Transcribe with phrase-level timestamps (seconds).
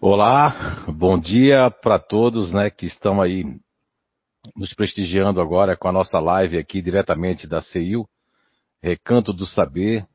[0.00, 3.42] Olá, bom dia para todos, né, que estão aí
[4.54, 8.08] nos prestigiando agora com a nossa live aqui diretamente da CEIU,
[8.80, 10.06] Recanto do Saber,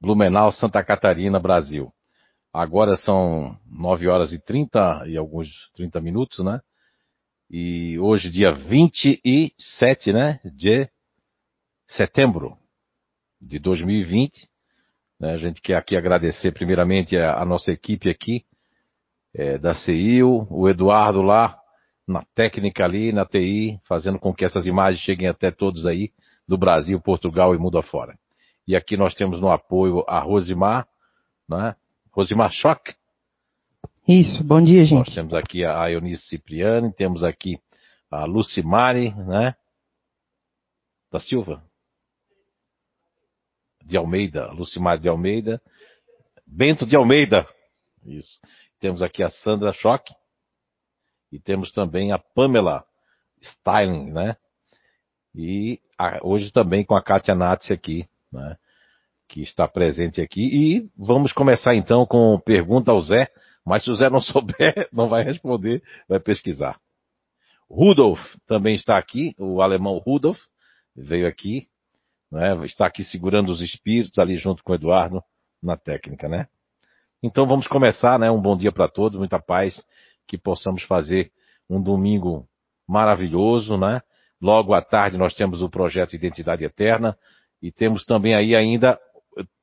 [0.00, 1.92] Blumenau, Santa Catarina, Brasil.
[2.52, 6.60] Agora são 9 horas e 30 e alguns 30 minutos, né?
[7.50, 10.88] E hoje, dia 27, né, de
[11.88, 12.56] setembro
[13.40, 14.48] de 2020.
[15.18, 18.44] Né, a gente quer aqui agradecer primeiramente a, a nossa equipe aqui,
[19.34, 21.58] é, da CIO, o Eduardo lá,
[22.06, 26.12] na técnica ali, na TI, fazendo com que essas imagens cheguem até todos aí,
[26.46, 28.18] do Brasil, Portugal e mundo afora.
[28.66, 30.86] E aqui nós temos no apoio a Rosimar,
[31.48, 31.74] né?
[32.12, 32.94] Rosimar Choque.
[34.06, 35.06] Isso, bom dia, gente.
[35.06, 37.58] Nós temos aqui a Eunice Cipriani, temos aqui
[38.10, 39.54] a Lucimari, né?
[41.10, 41.62] Da Silva.
[43.82, 45.60] De Almeida, Lucimar de Almeida.
[46.46, 47.46] Bento de Almeida.
[48.04, 48.38] Isso.
[48.84, 50.12] Temos aqui a Sandra Schock.
[51.32, 52.84] E temos também a Pamela
[53.40, 54.36] Styling, né?
[55.34, 58.58] E a, hoje também com a Kátia Natsi aqui, né?
[59.26, 60.42] Que está presente aqui.
[60.42, 63.32] E vamos começar então com pergunta ao Zé.
[63.64, 66.78] Mas se o Zé não souber, não vai responder, vai pesquisar.
[67.70, 70.38] Rudolf também está aqui, o alemão Rudolf
[70.94, 71.68] veio aqui,
[72.30, 72.54] né?
[72.66, 75.24] Está aqui segurando os espíritos ali junto com o Eduardo
[75.62, 76.48] na técnica, né?
[77.26, 78.30] Então vamos começar, né?
[78.30, 79.82] Um bom dia para todos, muita paz,
[80.28, 81.32] que possamos fazer
[81.70, 82.46] um domingo
[82.86, 84.02] maravilhoso, né?
[84.38, 87.16] Logo à tarde nós temos o projeto Identidade Eterna
[87.62, 89.00] e temos também aí ainda,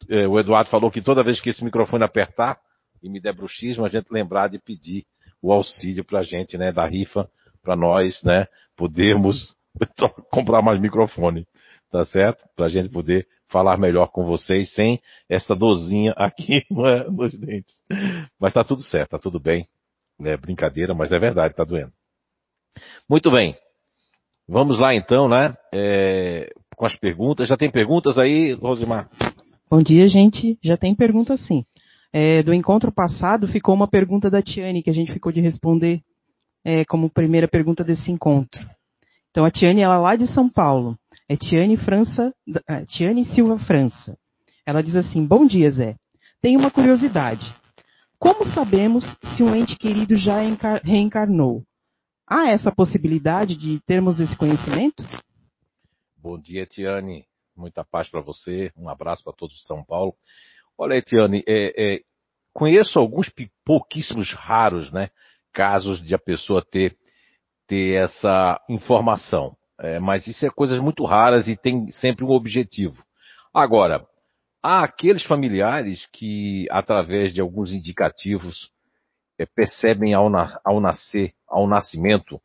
[0.09, 2.57] eh, o Eduardo falou que toda vez que esse microfone apertar
[3.03, 5.05] e me der bruxismo, a gente lembrar de pedir
[5.39, 6.71] o auxílio para a gente, né?
[6.71, 7.29] Da rifa,
[7.61, 8.47] para nós, né?
[8.75, 9.55] Podermos
[10.33, 11.45] comprar mais microfone,
[11.91, 12.43] tá certo?
[12.55, 14.99] Para a gente poder falar melhor com vocês sem
[15.29, 17.75] essa dorzinha aqui nos dentes.
[18.39, 19.67] Mas tá tudo certo, tá tudo bem.
[20.23, 21.91] É brincadeira, mas é verdade, tá doendo.
[23.09, 23.55] Muito bem.
[24.47, 25.55] Vamos lá então, né?
[25.73, 27.47] É, com as perguntas.
[27.49, 29.09] Já tem perguntas aí, Rosimar?
[29.69, 30.57] Bom dia, gente.
[30.63, 31.63] Já tem pergunta sim.
[32.13, 36.01] É, do encontro passado ficou uma pergunta da Tiane que a gente ficou de responder
[36.65, 38.61] é, como primeira pergunta desse encontro.
[39.29, 40.97] Então a Tiane ela é lá de São Paulo.
[41.31, 42.33] É Tiane, França,
[42.67, 44.17] é, Tiane Silva França.
[44.65, 45.95] Ela diz assim: Bom dia, Zé.
[46.41, 47.55] Tenho uma curiosidade.
[48.19, 50.39] Como sabemos se um ente querido já
[50.83, 51.63] reencarnou?
[52.27, 55.01] Há essa possibilidade de termos esse conhecimento?
[56.17, 57.23] Bom dia, Tiane.
[57.55, 58.69] Muita paz para você.
[58.75, 60.13] Um abraço para todos de São Paulo.
[60.77, 62.01] Olha, Tiane, é, é,
[62.51, 63.31] conheço alguns
[63.63, 65.09] pouquíssimos raros, né,
[65.53, 66.97] casos de a pessoa ter
[67.67, 69.55] ter essa informação.
[69.83, 73.03] É, mas isso é coisas muito raras e tem sempre um objetivo.
[73.51, 74.05] Agora,
[74.61, 78.69] há aqueles familiares que, através de alguns indicativos,
[79.39, 82.39] é, percebem ao, na, ao, nascer, ao nascimento,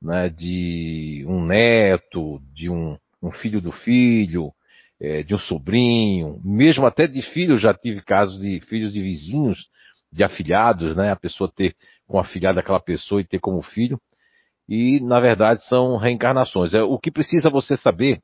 [0.00, 4.52] né, de um neto, de um, um filho do filho,
[5.00, 9.68] é, de um sobrinho, mesmo até de filhos, já tive casos de filhos de vizinhos,
[10.12, 11.76] de afilhados, né, a pessoa ter
[12.08, 14.00] com a filhada daquela pessoa e ter como filho
[14.74, 16.72] e, na verdade, são reencarnações.
[16.72, 18.22] É, o que precisa você saber,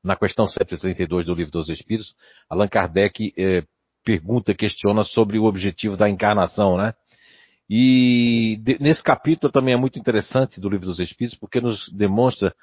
[0.00, 2.14] na questão 132 do Livro dos Espíritos,
[2.48, 3.64] Allan Kardec é,
[4.04, 6.94] pergunta, questiona sobre o objetivo da encarnação, né?
[7.68, 12.54] E de, nesse capítulo também é muito interessante do Livro dos Espíritos, porque nos demonstra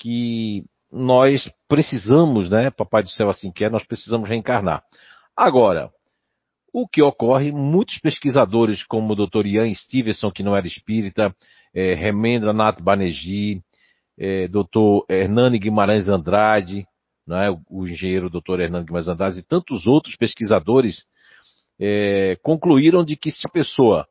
[0.00, 4.82] que nós precisamos, né, Papai do Céu assim quer, nós precisamos reencarnar.
[5.36, 5.90] Agora,
[6.72, 9.44] o que ocorre, muitos pesquisadores, como o Dr.
[9.44, 11.34] Ian Stevenson, que não era espírita,
[11.74, 13.62] é, Remendranath Banerjee,
[14.16, 15.04] é, Dr.
[15.08, 16.86] Hernani Guimarães Andrade,
[17.28, 18.60] é, o, engenheiro Dr.
[18.60, 21.04] Hernani Guimarães Andrade e tantos outros pesquisadores
[21.80, 24.06] é, concluíram de que se a pessoa,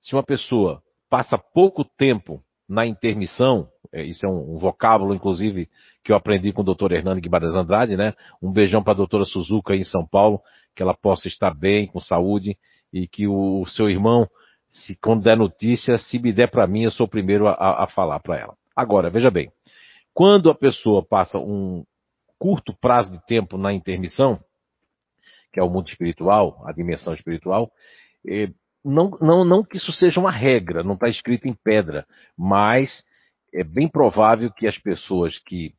[0.00, 5.68] se uma pessoa passa pouco tempo na intermissão, é, isso é um, um, vocábulo, inclusive,
[6.04, 6.92] que eu aprendi com o Dr.
[6.92, 8.12] Hernani Guimarães Andrade, né?
[8.42, 10.40] Um beijão para a doutora Suzuka aí em São Paulo,
[10.74, 12.58] que ela possa estar bem, com saúde,
[12.92, 14.28] e que o, o seu irmão
[14.68, 17.86] se quando der notícia, se me der para mim, eu sou o primeiro a, a
[17.88, 18.56] falar para ela.
[18.76, 19.50] Agora, veja bem,
[20.12, 21.84] quando a pessoa passa um
[22.38, 24.38] curto prazo de tempo na intermissão,
[25.52, 27.70] que é o mundo espiritual, a dimensão espiritual,
[28.26, 28.50] eh,
[28.84, 32.06] não, não, não que isso seja uma regra, não está escrito em pedra,
[32.36, 33.02] mas
[33.52, 35.74] é bem provável que as pessoas que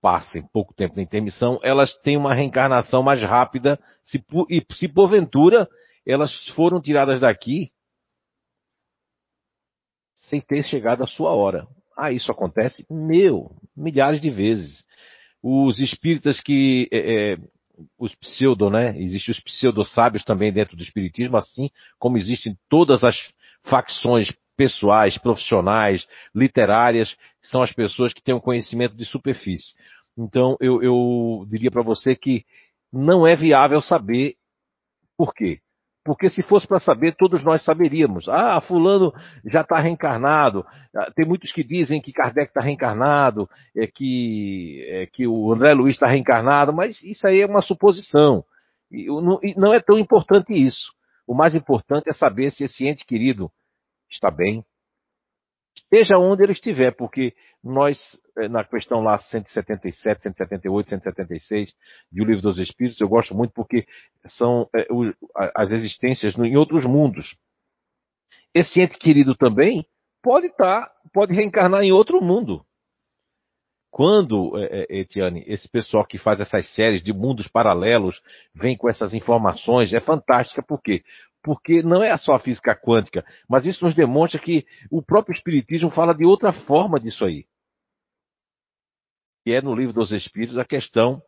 [0.00, 5.68] passem pouco tempo na intermissão, elas tenham uma reencarnação mais rápida, se, e se porventura
[6.06, 7.70] elas foram tiradas daqui
[10.14, 11.66] sem ter chegado a sua hora.
[11.96, 12.86] Ah, isso acontece?
[12.90, 14.84] Meu, milhares de vezes.
[15.42, 17.38] Os espíritas que é, é,
[17.98, 18.98] os pseudo, né?
[19.00, 23.16] Existem os pseudo-sábios também dentro do Espiritismo, assim como existem todas as
[23.64, 29.74] facções pessoais, profissionais, literárias, que são as pessoas que têm um conhecimento de superfície.
[30.16, 32.44] Então, eu, eu diria para você que
[32.92, 34.36] não é viável saber
[35.16, 35.60] por quê.
[36.04, 38.28] Porque se fosse para saber, todos nós saberíamos.
[38.28, 39.12] Ah, fulano
[39.44, 40.66] já está reencarnado.
[40.94, 45.72] Ah, tem muitos que dizem que Kardec está reencarnado, é que, é que o André
[45.74, 48.44] Luiz está reencarnado, mas isso aí é uma suposição.
[48.90, 50.92] E não, e não é tão importante isso.
[51.26, 53.50] O mais importante é saber se esse ente querido
[54.10, 54.64] está bem,
[55.92, 57.98] esteja onde ele estiver, porque nós,
[58.38, 61.74] eh, na questão lá 177, 178, 176
[62.10, 63.86] de O Livro dos Espíritos, eu gosto muito porque
[64.24, 65.12] são é, o,
[65.54, 67.36] as existências em outros mundos.
[68.54, 69.84] Esse ente querido também
[70.22, 72.64] pode estar, tá, pode reencarnar em outro mundo.
[73.90, 78.22] Quando, é, Etiane, esse pessoal que faz essas séries de mundos paralelos
[78.54, 81.04] vem com essas informações, é fantástica, por quê?
[81.42, 85.90] Porque não é só a física quântica, mas isso nos demonstra que o próprio Espiritismo
[85.90, 87.44] fala de outra forma disso aí.
[89.44, 91.20] E é no livro dos Espíritos a questão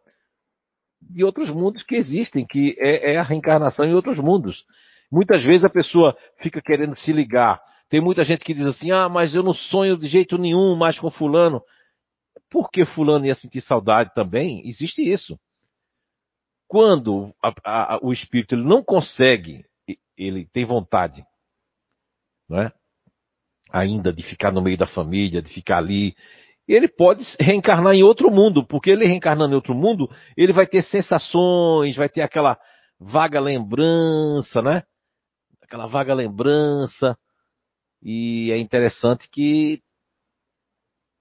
[1.00, 4.64] de outros mundos que existem, que é, é, a reencarnação em outros mundos.
[5.10, 7.60] Muitas vezes a pessoa fica querendo se ligar.
[7.88, 10.98] Tem muita gente que diz assim: ah, mas eu não sonho de jeito nenhum mais
[10.98, 11.60] com Fulano.
[12.50, 14.66] Por que Fulano ia sentir saudade também?
[14.66, 15.38] Existe isso.
[16.66, 19.64] Quando a, a, o espírito não consegue
[20.16, 21.24] ele tem vontade,
[22.48, 22.72] não é?
[23.72, 26.14] Ainda de ficar no meio da família, de ficar ali.
[26.66, 30.82] Ele pode reencarnar em outro mundo, porque ele reencarnando em outro mundo, ele vai ter
[30.82, 32.58] sensações, vai ter aquela
[32.98, 34.82] vaga lembrança, né?
[35.62, 37.18] Aquela vaga lembrança.
[38.02, 39.82] E é interessante que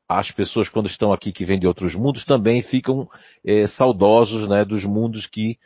[0.07, 3.09] as pessoas, quando estão aqui, que vêm de outros mundos, também ficam
[3.45, 5.57] é, saudosos né, dos mundos que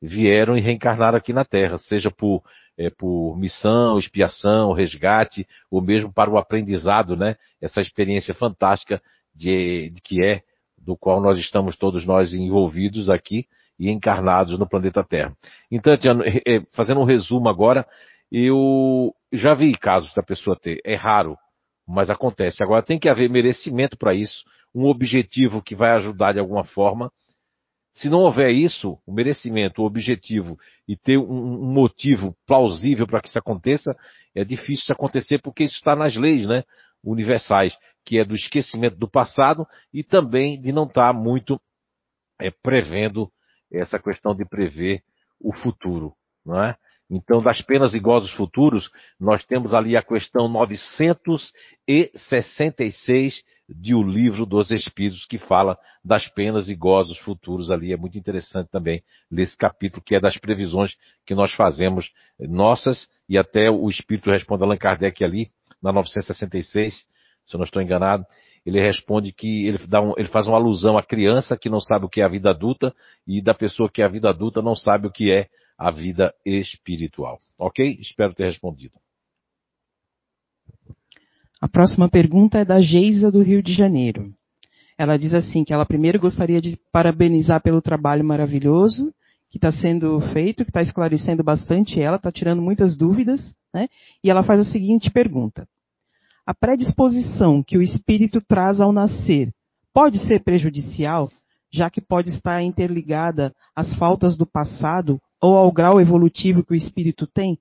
[0.00, 2.42] vieram e reencarnaram aqui na Terra, seja por
[2.78, 7.36] é, por missão, expiação, resgate, ou mesmo para o aprendizado, né?
[7.60, 9.00] Essa experiência fantástica
[9.34, 10.42] de, de que é
[10.78, 13.46] do qual nós estamos todos nós envolvidos aqui
[13.78, 15.34] e encarnados no planeta Terra.
[15.70, 17.86] Então, Tiano, é, fazendo um resumo agora,
[18.30, 21.36] eu já vi casos da pessoa ter, é raro,
[21.86, 22.62] mas acontece.
[22.62, 24.44] Agora tem que haver merecimento para isso,
[24.74, 27.10] um objetivo que vai ajudar de alguma forma
[27.96, 33.22] se não houver isso, o merecimento, o objetivo e ter um, um motivo plausível para
[33.22, 33.96] que isso aconteça,
[34.34, 36.62] é difícil isso acontecer porque isso está nas leis, né,
[37.02, 41.58] universais, que é do esquecimento do passado e também de não estar tá muito
[42.38, 43.32] é, prevendo
[43.72, 45.02] essa questão de prever
[45.40, 46.12] o futuro,
[46.44, 46.76] não é?
[47.08, 54.46] Então, das penas e gozos futuros, nós temos ali a questão 966 de O Livro
[54.46, 57.92] dos Espíritos, que fala das penas e gozos futuros ali.
[57.92, 63.08] É muito interessante também ler esse capítulo, que é das previsões que nós fazemos nossas,
[63.28, 65.48] e até o Espírito responde Allan Kardec ali,
[65.82, 68.24] na 966, se eu não estou enganado,
[68.64, 72.08] ele responde que ele, um, ele, faz uma alusão à criança que não sabe o
[72.08, 72.92] que é a vida adulta
[73.26, 75.48] e da pessoa que é a vida adulta não sabe o que é
[75.78, 77.38] a vida espiritual.
[77.58, 77.96] Ok?
[78.00, 78.94] Espero ter respondido.
[81.58, 84.30] A próxima pergunta é da Geisa do Rio de Janeiro.
[84.98, 89.12] Ela diz assim que ela primeiro gostaria de parabenizar pelo trabalho maravilhoso
[89.50, 93.88] que está sendo feito, que está esclarecendo bastante ela, está tirando muitas dúvidas, né?
[94.22, 95.66] E ela faz a seguinte pergunta:
[96.44, 99.50] a predisposição que o espírito traz ao nascer
[99.94, 101.30] pode ser prejudicial,
[101.72, 106.76] já que pode estar interligada às faltas do passado ou ao grau evolutivo que o
[106.76, 107.58] espírito tem?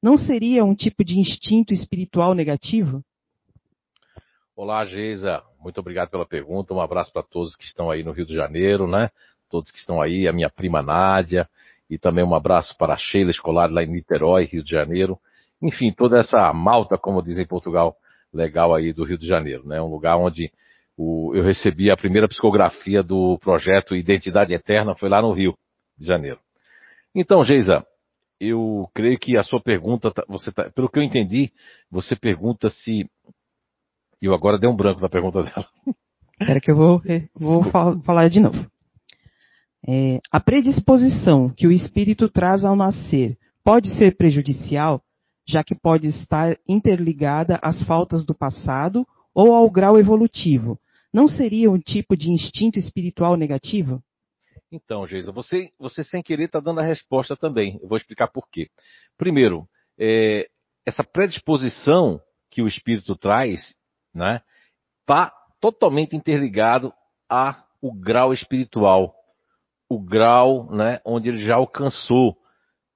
[0.00, 3.02] Não seria um tipo de instinto espiritual negativo?
[4.62, 5.42] Olá, Geisa.
[5.60, 6.72] Muito obrigado pela pergunta.
[6.72, 9.10] Um abraço para todos que estão aí no Rio de Janeiro, né?
[9.50, 11.48] Todos que estão aí, a minha prima Nádia,
[11.90, 15.18] e também um abraço para a Sheila Escolar lá em Niterói, Rio de Janeiro.
[15.60, 17.96] Enfim, toda essa malta, como dizem em Portugal,
[18.32, 19.82] legal aí do Rio de Janeiro, né?
[19.82, 20.52] Um lugar onde
[20.96, 25.58] o, eu recebi a primeira psicografia do projeto Identidade Eterna, foi lá no Rio
[25.98, 26.38] de Janeiro.
[27.12, 27.84] Então, Geisa,
[28.38, 31.50] eu creio que a sua pergunta, tá, você tá, pelo que eu entendi,
[31.90, 33.10] você pergunta se
[34.22, 35.66] e eu agora dei um branco na pergunta dela.
[36.40, 37.00] Espera que eu vou,
[37.34, 37.64] vou
[38.04, 38.70] falar de novo.
[39.86, 45.02] É, a predisposição que o espírito traz ao nascer pode ser prejudicial,
[45.46, 50.78] já que pode estar interligada às faltas do passado ou ao grau evolutivo.
[51.12, 54.00] Não seria um tipo de instinto espiritual negativo?
[54.70, 57.78] Então, Geisa, você, você sem querer está dando a resposta também.
[57.82, 58.68] Eu vou explicar por quê.
[59.18, 60.46] Primeiro, é,
[60.86, 63.74] essa predisposição que o espírito traz,
[64.14, 64.40] né,
[65.00, 66.92] está totalmente interligado
[67.28, 69.14] a o grau espiritual.
[69.88, 72.36] o grau, né, onde ele já alcançou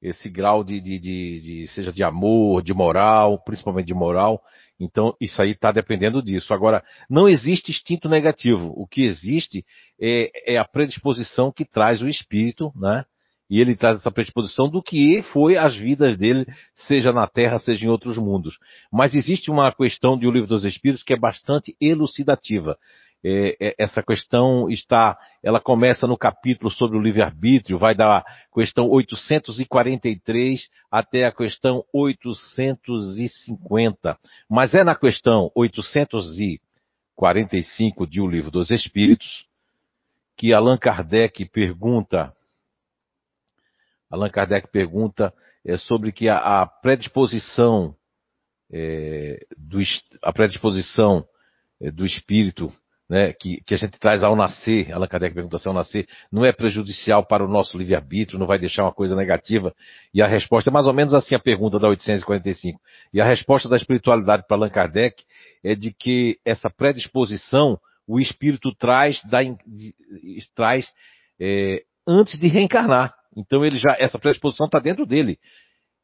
[0.01, 4.41] esse grau de, de, de, de seja de amor, de moral, principalmente de moral.
[4.79, 6.55] Então, isso aí está dependendo disso.
[6.55, 8.73] Agora, não existe instinto negativo.
[8.77, 9.65] O que existe
[10.01, 13.05] é, é a predisposição que traz o espírito, né?
[13.49, 17.87] E ele traz essa predisposição do que foi as vidas dele, seja na Terra, seja
[17.87, 18.59] em outros mundos.
[18.93, 22.77] Mas existe uma questão de O Livro dos Espíritos que é bastante elucidativa.
[23.25, 28.25] É, é, essa questão está, ela começa no capítulo sobre o livre-arbítrio, vai da
[28.55, 34.17] questão 843 até a questão 850.
[34.49, 39.47] Mas é na questão 845 de O Livro dos Espíritos
[40.37, 42.31] que Allan Kardec pergunta,
[44.11, 45.33] Allan Kardec pergunta
[45.65, 47.95] é, sobre que a, a predisposição
[48.71, 49.79] é, do,
[50.23, 51.25] a predisposição
[51.81, 52.73] é, do espírito
[53.09, 56.45] né, que, que, a gente traz ao nascer, Allan Kardec pergunta se ao nascer, não
[56.45, 59.73] é prejudicial para o nosso livre-arbítrio, não vai deixar uma coisa negativa?
[60.13, 62.81] E a resposta é mais ou menos assim a pergunta da 845.
[63.13, 65.23] E a resposta da espiritualidade para Allan Kardec
[65.63, 69.93] é de que essa predisposição o espírito traz, da, de,
[70.55, 70.93] traz
[71.41, 73.16] é, antes de reencarnar.
[73.37, 75.39] Então ele já, essa predisposição está dentro dele.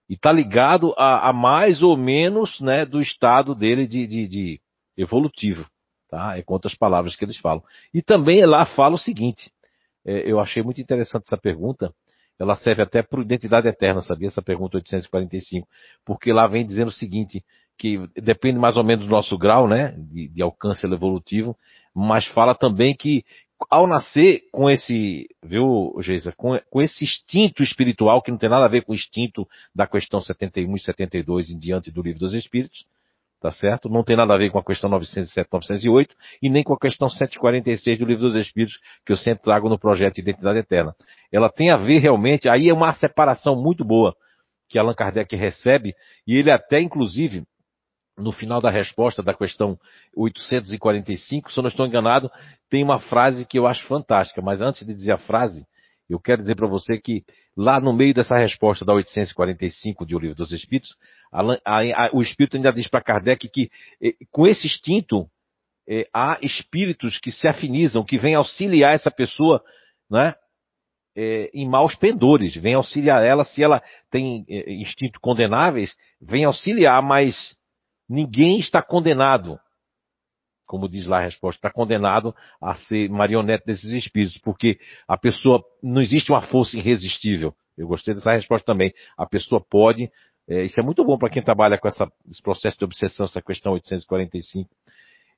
[0.09, 4.61] E está ligado a, a, mais ou menos né, do estado dele de, de, de
[4.97, 5.67] evolutivo.
[6.11, 6.39] Tá?
[6.39, 7.63] É outras palavras que eles falam.
[7.95, 9.51] E também lá fala o seguinte:
[10.05, 11.95] é, eu achei muito interessante essa pergunta.
[12.39, 14.27] Ela serve até para identidade eterna, sabia?
[14.27, 15.67] Essa pergunta 845.
[16.05, 17.43] Porque lá vem dizendo o seguinte:
[17.79, 19.97] que depende mais ou menos do nosso grau, né?
[19.97, 21.57] De, de alcance evolutivo.
[21.95, 23.25] Mas fala também que
[23.71, 28.65] ao nascer com esse, viu, Geisa, com, com, esse instinto espiritual, que não tem nada
[28.65, 32.35] a ver com o instinto da questão 71 e 72 em diante do livro dos
[32.35, 32.85] Espíritos,
[33.41, 33.89] tá certo?
[33.89, 37.09] Não tem nada a ver com a questão 907, 908 e nem com a questão
[37.09, 40.95] 146 do Livro dos Espíritos, que eu sempre trago no projeto Identidade Eterna.
[41.31, 44.15] Ela tem a ver realmente, aí é uma separação muito boa
[44.69, 45.95] que Allan Kardec recebe,
[46.27, 47.45] e ele até, inclusive,
[48.17, 49.79] no final da resposta da questão
[50.15, 52.31] 845, se eu não estou enganado,
[52.69, 55.67] tem uma frase que eu acho fantástica, mas antes de dizer a frase,
[56.09, 57.25] eu quero dizer para você que
[57.57, 60.95] lá no meio dessa resposta da 845 de O Livro dos Espíritos,
[61.33, 63.71] a, a, a, o Espírito ainda diz para Kardec que
[64.03, 65.27] eh, com esse instinto
[65.89, 69.63] eh, há espíritos que se afinizam, que vêm auxiliar essa pessoa,
[70.11, 70.35] né?
[71.53, 77.55] Em maus pendores, vem auxiliar ela, se ela tem instinto condenáveis, vem auxiliar, mas
[78.09, 79.59] ninguém está condenado
[80.73, 85.63] como diz lá a resposta, está condenado a ser marionete desses espíritos, porque a pessoa,
[85.83, 87.55] não existe uma força irresistível.
[87.77, 88.91] Eu gostei dessa resposta também.
[89.19, 90.11] A pessoa pode,
[90.49, 93.43] é, isso é muito bom para quem trabalha com essa, esse processo de obsessão, essa
[93.43, 94.71] questão 845.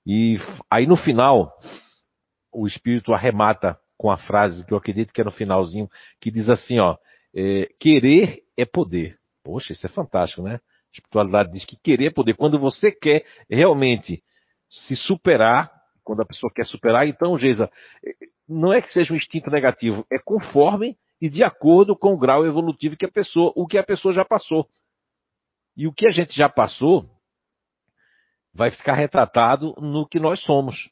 [0.07, 0.37] E
[0.71, 1.53] aí no final,
[2.53, 5.91] o espírito arremata com a frase que eu acredito que é no finalzinho,
[6.21, 6.97] que diz assim, ó,
[7.35, 9.19] é, querer é poder.
[9.43, 10.61] Poxa, isso é fantástico, né?
[10.95, 12.35] Espiritualidade diz que querer é poder.
[12.35, 14.23] Quando você quer realmente
[14.71, 15.73] se superar,
[16.05, 17.71] quando a pessoa quer superar, então, Geisa,
[18.49, 22.47] não é que seja um instinto negativo, é conforme e de acordo com o grau
[22.47, 24.69] evolutivo que a pessoa, o que a pessoa já passou.
[25.77, 27.05] E o que a gente já passou
[28.53, 30.91] vai ficar retratado no que nós somos.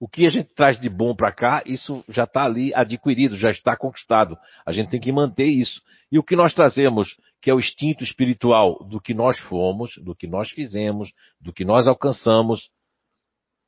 [0.00, 3.50] O que a gente traz de bom para cá, isso já está ali adquirido, já
[3.50, 4.36] está conquistado.
[4.64, 5.80] A gente tem que manter isso.
[6.10, 7.16] E o que nós trazemos,
[7.46, 11.64] que é o instinto espiritual do que nós fomos, do que nós fizemos, do que
[11.64, 12.70] nós alcançamos,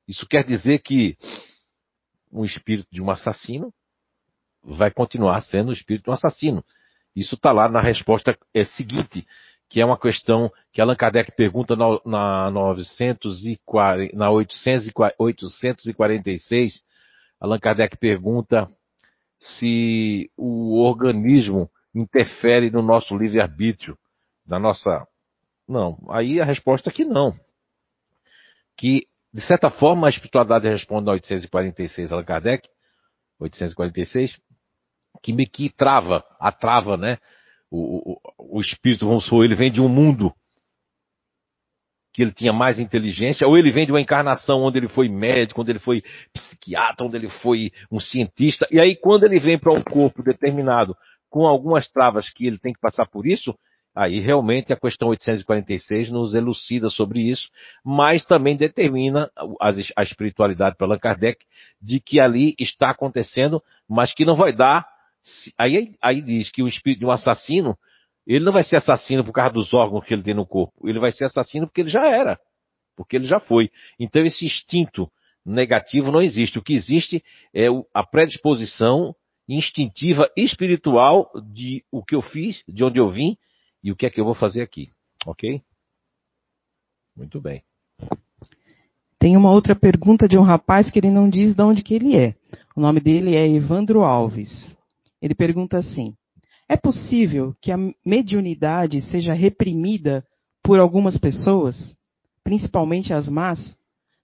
[0.09, 1.17] isso quer dizer que
[2.33, 3.73] um espírito de um assassino
[4.65, 6.65] vai continuar sendo o espírito de um assassino.
[7.15, 9.25] Isso está lá na resposta é, seguinte,
[9.69, 16.83] que é uma questão que Allan Kardec pergunta na, na, 940, na 846.
[17.41, 18.69] Allan Kardec pergunta
[19.39, 23.97] se o organismo interfere no nosso livre-arbítrio,
[24.47, 25.07] na nossa.
[25.69, 27.33] Não, aí a resposta é que não.
[28.77, 32.69] Que de certa forma, a espiritualidade responde a 846 Allan Kardec,
[33.39, 34.39] 846,
[35.23, 37.19] que me que trava, atrava, né?
[37.71, 40.33] O, o, o espírito, vamos supor, ele vem de um mundo
[42.15, 45.61] que ele tinha mais inteligência, ou ele vem de uma encarnação onde ele foi médico,
[45.61, 46.03] onde ele foi
[46.33, 50.97] psiquiatra, onde ele foi um cientista, e aí quando ele vem para um corpo determinado
[51.29, 53.55] com algumas travas que ele tem que passar por isso,
[53.99, 57.49] Aí realmente a questão 846 nos elucida sobre isso,
[57.85, 59.29] mas também determina
[59.61, 61.45] a, espiritualidade para Allan Kardec
[61.83, 64.87] de que ali está acontecendo, mas que não vai dar.
[65.59, 67.77] Aí, aí diz que o espírito de um assassino,
[68.25, 71.01] ele não vai ser assassino por causa dos órgãos que ele tem no corpo, ele
[71.01, 72.39] vai ser assassino porque ele já era,
[72.97, 73.69] porque ele já foi.
[73.99, 75.11] Então esse instinto
[75.45, 76.57] negativo não existe.
[76.57, 77.21] O que existe
[77.53, 79.13] é a predisposição
[79.49, 83.37] instintiva, espiritual de o que eu fiz, de onde eu vim
[83.83, 84.91] e o que é que eu vou fazer aqui.
[85.27, 85.63] Ok?
[87.17, 87.63] Muito bem.
[89.19, 92.17] Tem uma outra pergunta de um rapaz que ele não diz de onde que ele
[92.17, 92.37] é.
[92.77, 94.77] O nome dele é Evandro Alves.
[95.21, 96.15] Ele pergunta assim:
[96.69, 100.25] É possível que a mediunidade seja reprimida
[100.63, 101.97] por algumas pessoas,
[102.45, 103.77] principalmente as más?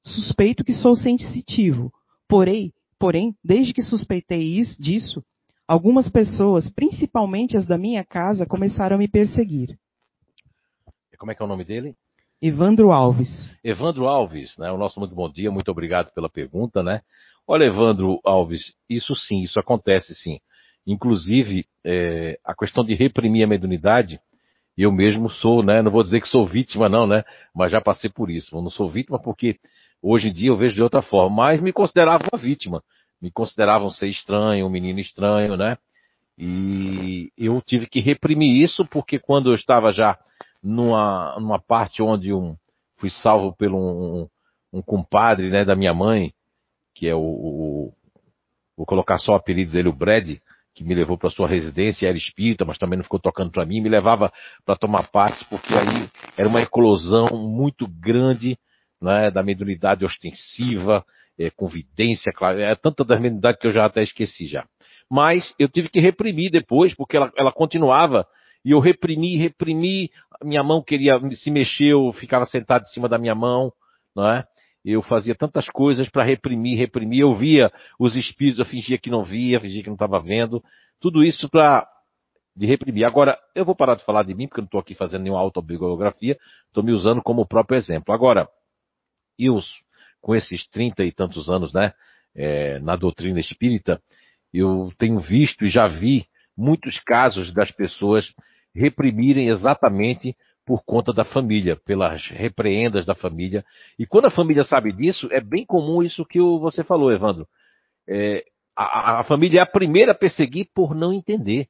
[0.04, 1.92] Suspeito que sou sensitivo,
[2.28, 2.72] porém,
[3.04, 5.22] porém, desde que suspeitei isso, disso,
[5.68, 9.78] algumas pessoas, principalmente as da minha casa, começaram a me perseguir.
[11.18, 11.94] Como é que é o nome dele?
[12.40, 13.54] Evandro Alves.
[13.62, 14.72] Evandro Alves, né?
[14.72, 17.02] O nosso muito bom dia, muito obrigado pela pergunta, né?
[17.46, 20.38] Olha, Evandro Alves, isso sim, isso acontece sim.
[20.86, 24.18] Inclusive, é, a questão de reprimir a mediunidade,
[24.78, 25.82] eu mesmo sou, né?
[25.82, 27.22] Não vou dizer que sou vítima, não, né?
[27.54, 28.56] Mas já passei por isso.
[28.56, 29.58] Eu não sou vítima porque
[30.00, 32.82] hoje em dia eu vejo de outra forma, mas me considerava uma vítima.
[33.24, 35.78] Me consideravam ser estranho, um menino estranho, né?
[36.36, 40.18] E eu tive que reprimir isso porque quando eu estava já
[40.62, 42.54] numa, numa parte onde um,
[42.98, 44.28] fui salvo pelo um,
[44.70, 46.34] um compadre né, da minha mãe,
[46.94, 47.92] que é o, o,
[48.76, 50.36] Vou colocar só o apelido dele, o Brad,
[50.74, 53.80] que me levou para sua residência, era espírita, mas também não ficou tocando para mim,
[53.80, 54.30] me levava
[54.66, 58.58] para tomar passe, porque aí era uma eclosão muito grande
[59.00, 61.02] né, da mediunidade ostensiva,
[61.38, 64.66] é, convidência, claro, é tanta da mediunidade que eu já até esqueci já.
[65.10, 68.26] Mas eu tive que reprimir depois, porque ela, ela continuava
[68.64, 70.10] e eu reprimi, reprimi,
[70.42, 73.72] minha mão queria se mexer, eu ficava sentado em cima da minha mão,
[74.16, 74.44] não é?
[74.84, 77.20] Eu fazia tantas coisas para reprimir, reprimir.
[77.20, 80.62] Eu via os espíritos, eu fingia que não via, fingia que não estava vendo.
[81.00, 81.88] Tudo isso para
[82.56, 83.04] de reprimir.
[83.04, 85.40] Agora, eu vou parar de falar de mim, porque eu não estou aqui fazendo nenhuma
[85.40, 88.14] autobiografia, estou me usando como próprio exemplo.
[88.14, 88.48] Agora,
[89.38, 89.58] eu,
[90.24, 91.92] com esses trinta e tantos anos, né,
[92.34, 94.00] é, na doutrina espírita,
[94.54, 96.24] eu tenho visto e já vi
[96.56, 98.32] muitos casos das pessoas
[98.74, 103.62] reprimirem exatamente por conta da família, pelas repreendas da família.
[103.98, 107.46] E quando a família sabe disso, é bem comum isso que você falou, Evandro.
[108.08, 108.42] É,
[108.74, 111.68] a, a, família é a primeira a perseguir por não entender.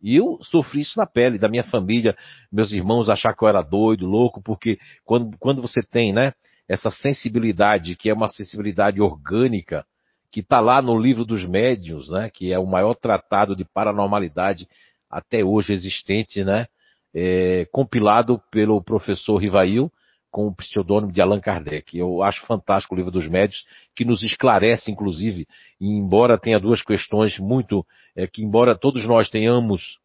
[0.00, 2.16] E eu sofri isso na pele da minha família,
[2.52, 6.34] meus irmãos achar que eu era doido, louco, porque quando, quando você tem, né,
[6.68, 9.86] essa sensibilidade, que é uma sensibilidade orgânica,
[10.30, 14.68] que está lá no livro dos médiuns, né, que é o maior tratado de paranormalidade
[15.10, 16.66] até hoje existente, né?
[17.14, 19.90] É, compilado pelo professor Rivail
[20.30, 21.96] com o pseudônimo de Allan Kardec.
[21.96, 23.64] Eu acho fantástico o livro dos médios,
[23.96, 25.46] que nos esclarece, inclusive,
[25.80, 29.98] embora tenha duas questões muito, é, que embora todos nós tenhamos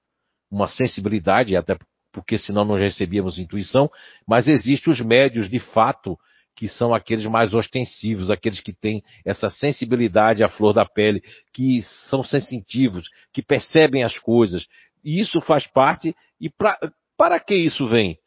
[0.49, 1.77] uma sensibilidade, até
[2.13, 3.89] porque senão não recebíamos intuição,
[4.25, 6.17] mas existem os médios de fato
[6.55, 11.81] que são aqueles mais ostensivos, aqueles que têm essa sensibilidade à flor da pele, que
[12.09, 14.65] são sensitivos, que percebem as coisas,
[15.03, 16.15] e isso faz parte.
[16.39, 16.77] E pra,
[17.17, 18.17] para que isso vem?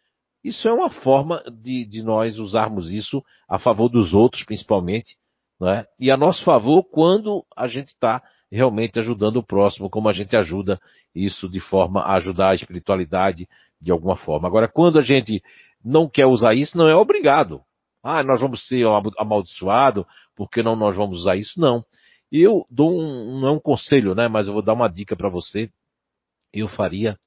[0.45, 5.17] Isso é uma forma de, de nós usarmos isso a favor dos outros, principalmente,
[5.63, 5.87] é?
[5.99, 10.37] e a nosso favor quando a gente está realmente ajudando o próximo, como a gente
[10.37, 10.79] ajuda
[11.15, 13.49] isso de forma a ajudar a espiritualidade
[13.81, 14.47] de alguma forma.
[14.47, 15.43] Agora, quando a gente
[15.85, 17.61] não quer usar isso, não é obrigado.
[18.07, 18.85] Ah, nós vamos ser
[19.19, 21.61] amaldiçoados, porque não nós vamos usar isso?
[21.61, 21.85] Não.
[22.31, 25.29] Eu dou um, não é um conselho, né, mas eu vou dar uma dica para
[25.29, 25.71] você
[26.53, 27.19] eu faria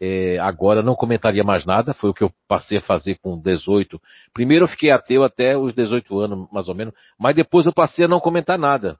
[0.00, 4.00] é, agora não comentaria mais nada, foi o que eu passei a fazer com 18.
[4.32, 8.04] Primeiro eu fiquei ateu até os 18 anos, mais ou menos, mas depois eu passei
[8.04, 8.96] a não comentar nada.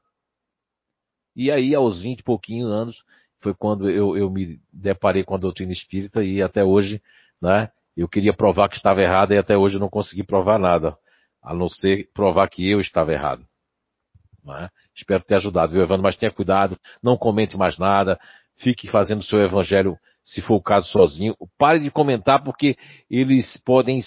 [1.36, 3.04] E aí, aos 20 e pouquinhos anos,
[3.38, 7.00] foi quando eu, eu me deparei com a doutrina espírita e até hoje,
[7.40, 10.96] né, eu queria provar que estava errado e até hoje eu não consegui provar nada,
[11.42, 13.44] a não ser provar que eu estava errado.
[14.44, 14.68] Né?
[14.94, 16.02] Espero ter ajudado, viu, Evandro?
[16.02, 18.18] Mas tenha cuidado, não comente mais nada,
[18.56, 21.34] fique fazendo o seu evangelho, se for o caso, sozinho.
[21.58, 22.76] Pare de comentar porque
[23.10, 24.00] eles podem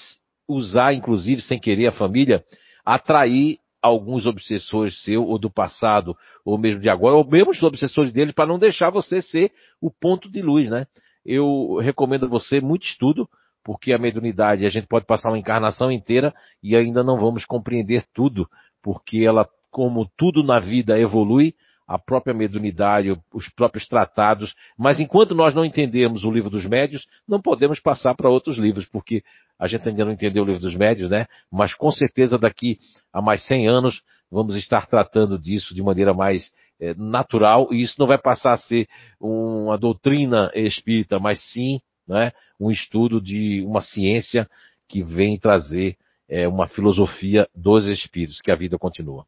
[0.48, 2.44] usar, inclusive, sem querer, a família,
[2.86, 6.16] atrair alguns obsessores seu, ou do passado,
[6.46, 9.90] ou mesmo de agora, ou mesmo os obsessores deles, para não deixar você ser o
[9.90, 10.86] ponto de luz, né?
[11.26, 13.28] Eu recomendo a você muito estudo,
[13.64, 18.06] porque a mediunidade, a gente pode passar uma encarnação inteira e ainda não vamos compreender
[18.14, 18.48] tudo,
[18.82, 21.54] porque ela, como tudo na vida evolui,
[21.88, 27.06] a própria mediunidade, os próprios tratados, mas enquanto nós não entendemos o livro dos médios,
[27.28, 29.22] não podemos passar para outros livros, porque
[29.60, 31.28] a gente ainda não entendeu o livro dos médios, né?
[31.52, 32.80] Mas com certeza daqui
[33.12, 37.96] a mais 100 anos vamos estar tratando disso de maneira mais é, natural, e isso
[38.00, 38.88] não vai passar a ser
[39.20, 44.50] uma doutrina espírita, mas sim né, um estudo de uma ciência
[44.88, 45.98] que vem trazer
[46.28, 49.26] é, uma filosofia dos espíritos, que a vida continua.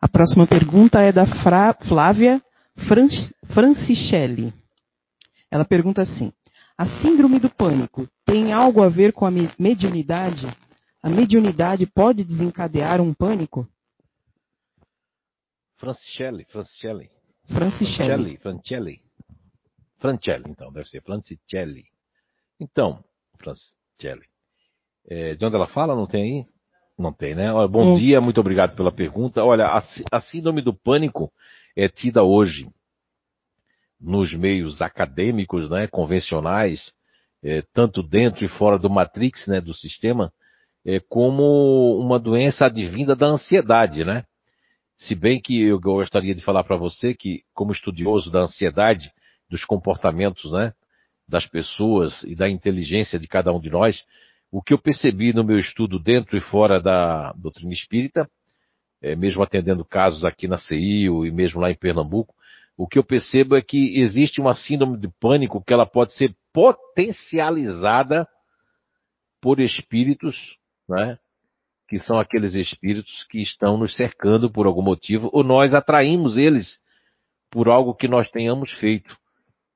[0.00, 2.42] A próxima pergunta é da Fra Flávia
[3.54, 4.52] Francicelli.
[5.50, 6.32] Ela pergunta assim:
[6.76, 10.46] A síndrome do pânico tem algo a ver com a mediunidade?
[11.00, 13.68] A mediunidade pode desencadear um pânico?
[15.76, 17.10] Francicelli, Francicelli.
[17.46, 18.38] Francicelli.
[18.38, 19.03] Francicelli.
[20.04, 21.84] Francicelli, então, deve ser Francicelli.
[22.60, 23.02] Então,
[23.38, 24.26] Francicelli.
[25.08, 25.96] É, de onde ela fala?
[25.96, 26.46] Não tem aí?
[26.98, 27.50] Não tem, né?
[27.50, 27.96] Olha, bom hum.
[27.96, 29.42] dia, muito obrigado pela pergunta.
[29.42, 29.80] Olha, a,
[30.12, 31.32] a síndrome do pânico
[31.74, 32.68] é tida hoje
[33.98, 36.92] nos meios acadêmicos, né, convencionais,
[37.42, 40.30] é, tanto dentro e fora do matrix, né, do sistema,
[40.84, 44.24] é, como uma doença advinda da ansiedade, né?
[44.98, 49.10] Se bem que eu gostaria de falar para você que, como estudioso da ansiedade,
[49.48, 50.72] dos comportamentos, né,
[51.28, 54.04] das pessoas e da inteligência de cada um de nós,
[54.50, 58.30] o que eu percebi no meu estudo dentro e fora da doutrina espírita,
[59.02, 62.34] é, mesmo atendendo casos aqui na CIO e mesmo lá em Pernambuco,
[62.76, 66.34] o que eu percebo é que existe uma síndrome de pânico que ela pode ser
[66.52, 68.26] potencializada
[69.40, 70.56] por espíritos,
[70.88, 71.18] né?
[71.88, 76.78] Que são aqueles espíritos que estão nos cercando por algum motivo, ou nós atraímos eles
[77.50, 79.16] por algo que nós tenhamos feito.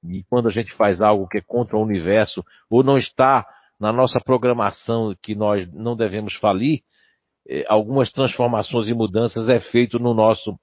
[0.04, 3.46] E quando a gente faz algo que é contra o universo, ou não está
[3.80, 6.82] na nossa programação que nós não devemos falir,
[7.48, 10.58] eh, algumas transformações e mudanças é feito no nosso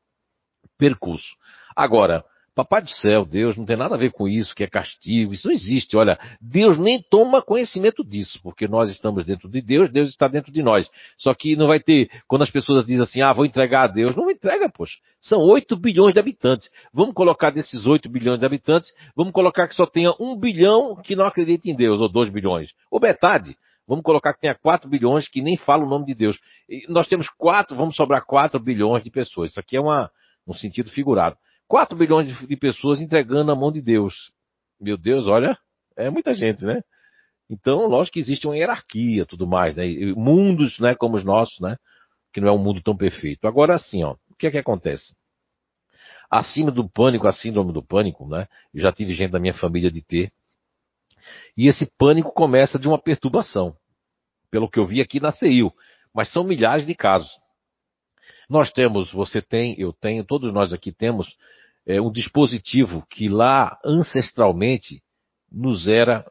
[0.77, 1.35] percurso.
[1.75, 2.23] Agora,
[2.55, 5.45] Papai do céu, Deus não tem nada a ver com isso, que é castigo, isso
[5.45, 5.97] não existe.
[5.97, 10.53] Olha, Deus nem toma conhecimento disso, porque nós estamos dentro de Deus, Deus está dentro
[10.53, 10.89] de nós.
[11.17, 14.15] Só que não vai ter, quando as pessoas dizem assim, ah, vou entregar a Deus,
[14.15, 14.95] não entrega, poxa.
[15.19, 16.71] São 8 bilhões de habitantes.
[16.93, 21.13] Vamos colocar desses 8 bilhões de habitantes, vamos colocar que só tenha 1 bilhão que
[21.13, 23.57] não acredita em Deus, ou 2 bilhões, ou metade.
[23.85, 26.39] Vamos colocar que tenha 4 bilhões que nem fala o nome de Deus.
[26.69, 29.51] E nós temos 4, vamos sobrar 4 bilhões de pessoas.
[29.51, 30.09] Isso aqui é uma,
[30.47, 31.35] um sentido figurado.
[31.67, 34.31] 4 bilhões de pessoas entregando na mão de Deus.
[34.79, 35.57] Meu Deus, olha,
[35.95, 36.81] é muita gente, né?
[37.49, 39.85] Então, lógico que existe uma hierarquia, tudo mais, né?
[40.15, 41.77] Mundos, né, como os nossos, né?
[42.33, 43.47] Que não é um mundo tão perfeito.
[43.47, 45.15] Agora, assim, ó, o que é que acontece?
[46.29, 48.47] Acima do pânico, a síndrome do pânico, né?
[48.73, 50.31] Eu já tive gente da minha família de ter.
[51.55, 53.75] E esse pânico começa de uma perturbação.
[54.51, 55.71] Pelo que eu vi aqui na CEIU.
[56.13, 57.31] Mas são milhares de casos.
[58.49, 61.35] Nós temos, você tem, eu tenho, todos nós aqui temos
[61.87, 65.01] é, um dispositivo que lá ancestralmente
[65.51, 66.25] nos era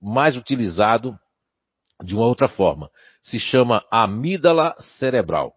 [0.00, 1.18] mais utilizado
[2.02, 2.90] de uma outra forma.
[3.22, 5.54] Se chama amígdala cerebral.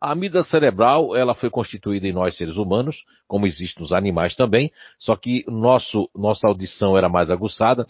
[0.00, 4.70] A amígdala cerebral, ela foi constituída em nós seres humanos, como existe nos animais também,
[4.98, 7.86] só que nosso, nossa audição era mais aguçada,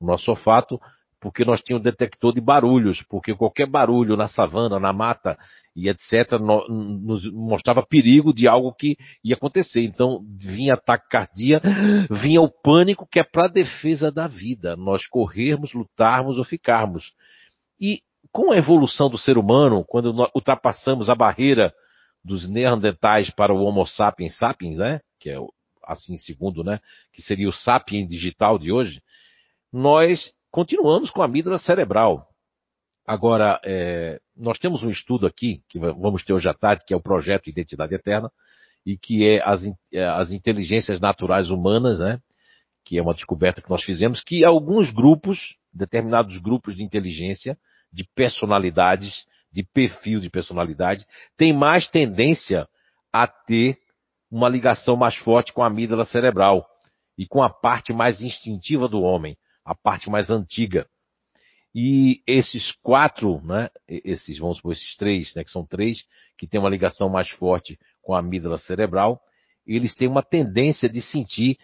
[0.00, 0.80] nosso olfato,
[1.24, 5.38] porque nós tínhamos um detector de barulhos, porque qualquer barulho na savana, na mata
[5.74, 9.80] e etc., no, nos mostrava perigo de algo que ia acontecer.
[9.80, 11.66] Então vinha ataque cardíaco,
[12.10, 17.14] vinha o pânico que é para a defesa da vida, nós corrermos, lutarmos ou ficarmos.
[17.80, 21.72] E com a evolução do ser humano, quando ultrapassamos a barreira
[22.22, 25.00] dos neandertais para o Homo sapiens sapiens, né?
[25.18, 25.38] Que é
[25.86, 26.80] assim segundo, né?
[27.14, 29.00] Que seria o sapiens digital de hoje.
[29.72, 32.28] Nós continuamos com a amígdala cerebral.
[33.04, 36.96] Agora, é, nós temos um estudo aqui, que vamos ter hoje à tarde, que é
[36.96, 38.30] o projeto Identidade Eterna,
[38.86, 39.62] e que é as,
[39.92, 42.20] é, as inteligências naturais humanas, né?
[42.84, 47.58] Que é uma descoberta que nós fizemos, que alguns grupos, determinados grupos de inteligência,
[47.92, 51.04] de personalidades, de perfil de personalidade,
[51.36, 52.68] têm mais tendência
[53.12, 53.76] a ter
[54.30, 56.64] uma ligação mais forte com a amígdala cerebral
[57.18, 60.86] e com a parte mais instintiva do homem a parte mais antiga.
[61.74, 66.04] E esses quatro, né, esses, vamos supor, esses três, né, que são três,
[66.38, 69.20] que têm uma ligação mais forte com a amígdala cerebral,
[69.66, 71.58] eles têm uma tendência de sentir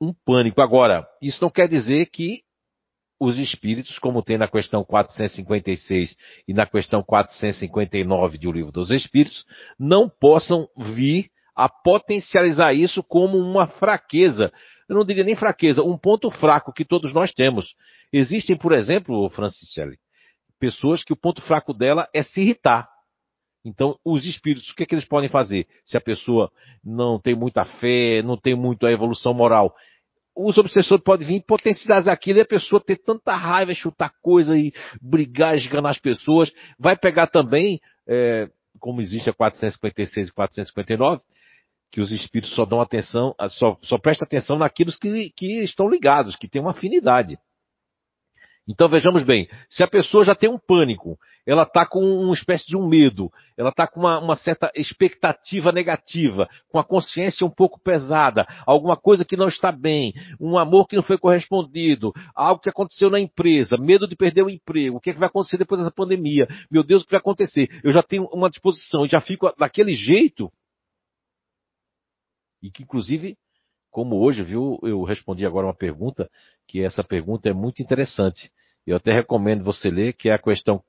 [0.00, 0.60] um pânico.
[0.60, 2.42] Agora, isso não quer dizer que
[3.18, 8.90] os espíritos, como tem na questão 456 e na questão 459 de O Livro dos
[8.90, 9.44] Espíritos,
[9.78, 14.52] não possam vir a potencializar isso como uma fraqueza,
[14.88, 17.74] eu não diria nem fraqueza, um ponto fraco que todos nós temos.
[18.12, 19.98] Existem, por exemplo, Franciselli,
[20.58, 22.88] pessoas que o ponto fraco dela é se irritar.
[23.64, 25.66] Então, os espíritos, o que, é que eles podem fazer?
[25.84, 26.50] Se a pessoa
[26.84, 29.74] não tem muita fé, não tem muita evolução moral,
[30.36, 34.72] os obsessores podem vir potencializar aquilo e a pessoa ter tanta raiva, chutar coisa e
[35.00, 36.52] brigar, esganar as pessoas.
[36.78, 38.48] Vai pegar também, é,
[38.80, 41.22] como existe a 456 e 459,
[41.94, 46.34] que os espíritos só dão atenção, só, só prestam atenção naqueles que, que estão ligados,
[46.34, 47.38] que têm uma afinidade.
[48.66, 52.66] Então vejamos bem, se a pessoa já tem um pânico, ela está com uma espécie
[52.66, 57.50] de um medo, ela está com uma, uma, certa expectativa negativa, com a consciência um
[57.50, 62.60] pouco pesada, alguma coisa que não está bem, um amor que não foi correspondido, algo
[62.60, 65.58] que aconteceu na empresa, medo de perder o emprego, o que, é que vai acontecer
[65.58, 66.48] depois dessa pandemia?
[66.68, 67.68] Meu Deus, o que vai acontecer?
[67.84, 70.50] Eu já tenho uma disposição, já fico daquele jeito,
[72.64, 73.36] e que inclusive
[73.94, 76.28] como hoje, viu, eu respondi agora uma pergunta,
[76.66, 78.50] que essa pergunta é muito interessante.
[78.84, 80.82] Eu até recomendo você ler, que é a questão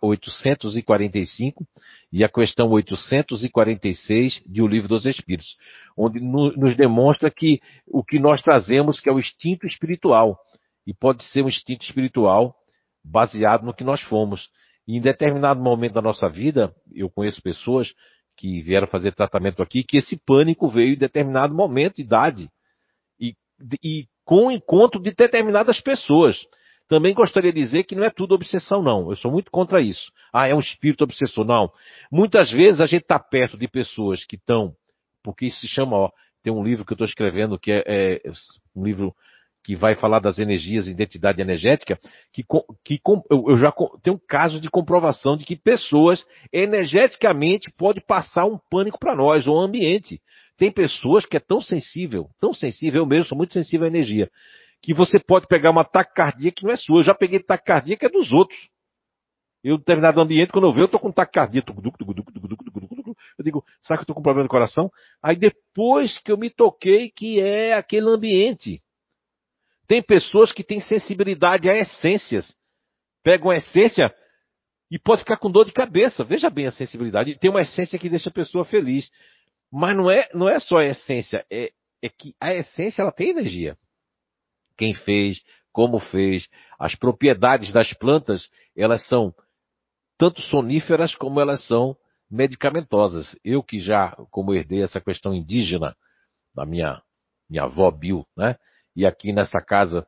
[0.00, 1.66] 845
[2.12, 5.56] e a questão 846 de O Livro dos Espíritos,
[5.96, 10.38] onde nos demonstra que o que nós trazemos que é o instinto espiritual,
[10.86, 12.54] e pode ser um instinto espiritual
[13.04, 14.48] baseado no que nós fomos.
[14.86, 17.92] E em determinado momento da nossa vida, eu conheço pessoas
[18.42, 22.50] que vieram fazer tratamento aqui, que esse pânico veio em determinado momento, idade,
[23.20, 23.36] e,
[23.84, 26.44] e com o encontro de determinadas pessoas.
[26.88, 29.08] Também gostaria de dizer que não é tudo obsessão, não.
[29.08, 30.10] Eu sou muito contra isso.
[30.32, 31.44] Ah, é um espírito obsessor.
[31.44, 31.70] Não.
[32.10, 34.74] Muitas vezes a gente está perto de pessoas que estão,
[35.22, 36.10] porque isso se chama, ó,
[36.42, 38.20] tem um livro que eu estou escrevendo que é, é,
[38.74, 39.14] um livro
[39.64, 41.98] que vai falar das energias identidade energética,
[42.32, 42.42] que,
[42.84, 43.72] que eu já
[44.02, 49.58] tenho casos de comprovação de que pessoas energeticamente pode passar um pânico para nós, ou
[49.58, 50.20] um ambiente.
[50.56, 54.28] Tem pessoas que é tão sensível, tão sensível, eu mesmo sou muito sensível à energia,
[54.82, 56.98] que você pode pegar uma taquicardia que não é sua.
[56.98, 58.58] Eu já peguei taquicardia que é dos outros.
[59.62, 61.62] Eu, em determinado ambiente, quando eu vejo, eu tô com taquicardia.
[63.38, 64.90] Eu digo, será que eu estou com problema no coração?
[65.22, 68.82] Aí depois que eu me toquei que é aquele ambiente.
[69.86, 72.56] Tem pessoas que têm sensibilidade a essências.
[73.22, 74.14] Pegam a essência
[74.90, 76.24] e pode ficar com dor de cabeça.
[76.24, 77.38] Veja bem a sensibilidade.
[77.38, 79.10] Tem uma essência que deixa a pessoa feliz.
[79.70, 81.44] Mas não é, não é só a essência.
[81.50, 83.76] É, é que a essência ela tem energia.
[84.76, 85.40] Quem fez,
[85.72, 89.34] como fez, as propriedades das plantas, elas são
[90.18, 91.96] tanto soníferas como elas são
[92.30, 93.38] medicamentosas.
[93.44, 95.96] Eu que já, como herdei essa questão indígena
[96.54, 97.02] da minha,
[97.48, 98.56] minha avó Bill, né?
[98.94, 100.06] E aqui nessa casa,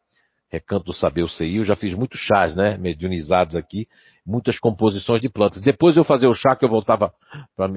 [0.51, 2.77] Recanto do Saber o CI, eu já fiz muitos chás, né?
[2.77, 3.88] Mediunizados aqui,
[4.25, 5.61] muitas composições de plantas.
[5.62, 7.12] Depois eu fazer o chá que eu voltava
[7.57, 7.68] para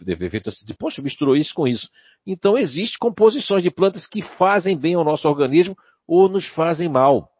[0.00, 1.88] ver feito, assim, poxa, misturou isso com isso.
[2.26, 5.76] Então existem composições de plantas que fazem bem ao nosso organismo
[6.08, 7.30] ou nos fazem mal.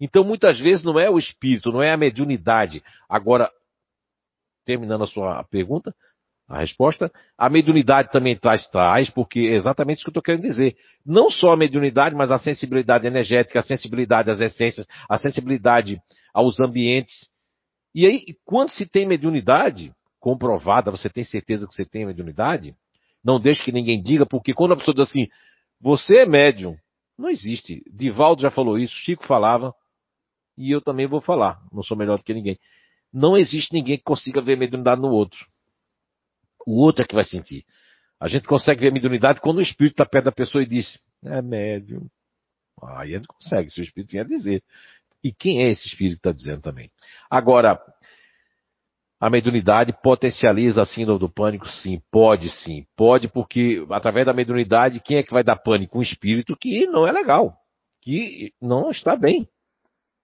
[0.00, 2.82] Então muitas vezes não é o espírito, não é a mediunidade.
[3.08, 3.50] Agora,
[4.64, 5.94] terminando a sua pergunta,
[6.48, 10.42] a resposta, a mediunidade também traz, traz, porque é exatamente isso que eu estou querendo
[10.42, 10.76] dizer.
[11.04, 16.00] Não só a mediunidade, mas a sensibilidade energética, a sensibilidade às essências, a sensibilidade
[16.32, 17.28] aos ambientes.
[17.94, 22.74] E aí, quando se tem mediunidade comprovada, você tem certeza que você tem mediunidade?
[23.22, 25.28] Não deixe que ninguém diga, porque quando a pessoa diz assim,
[25.78, 26.76] você é médium,
[27.18, 27.82] não existe.
[27.92, 29.74] Divaldo já falou isso, Chico falava,
[30.56, 31.60] e eu também vou falar.
[31.70, 32.58] Não sou melhor do que ninguém.
[33.12, 35.46] Não existe ninguém que consiga ver mediunidade no outro.
[36.68, 37.64] O outro é que vai sentir.
[38.20, 41.00] A gente consegue ver a mediunidade quando o espírito está perto da pessoa e diz,
[41.24, 42.06] é médium.
[42.82, 44.62] Aí a gente consegue, se o espírito vier dizer.
[45.24, 46.90] E quem é esse espírito que está dizendo também?
[47.30, 47.80] Agora,
[49.18, 51.66] a mediunidade potencializa a síndrome do pânico?
[51.66, 52.84] Sim, pode sim.
[52.94, 55.98] Pode porque, através da mediunidade, quem é que vai dar pânico?
[55.98, 57.56] Um espírito que não é legal,
[58.02, 59.48] que não está bem.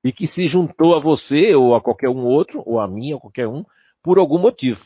[0.04, 3.20] E que se juntou a você, ou a qualquer um outro, ou a mim, ou
[3.20, 3.64] qualquer um,
[4.02, 4.84] por algum motivo.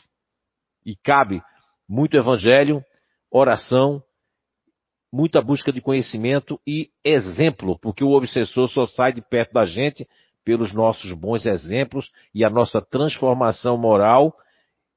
[0.85, 1.43] E cabe
[1.89, 2.85] muito evangelho,
[3.31, 4.03] oração,
[5.11, 10.07] muita busca de conhecimento e exemplo, porque o obsessor só sai de perto da gente
[10.45, 14.35] pelos nossos bons exemplos e a nossa transformação moral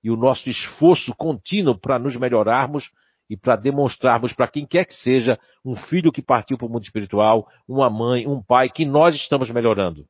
[0.05, 2.91] e o nosso esforço contínuo para nos melhorarmos
[3.31, 6.85] e para demonstrarmos para quem quer que seja um filho que partiu para o mundo
[6.85, 10.05] espiritual, uma mãe, um pai, que nós estamos melhorando.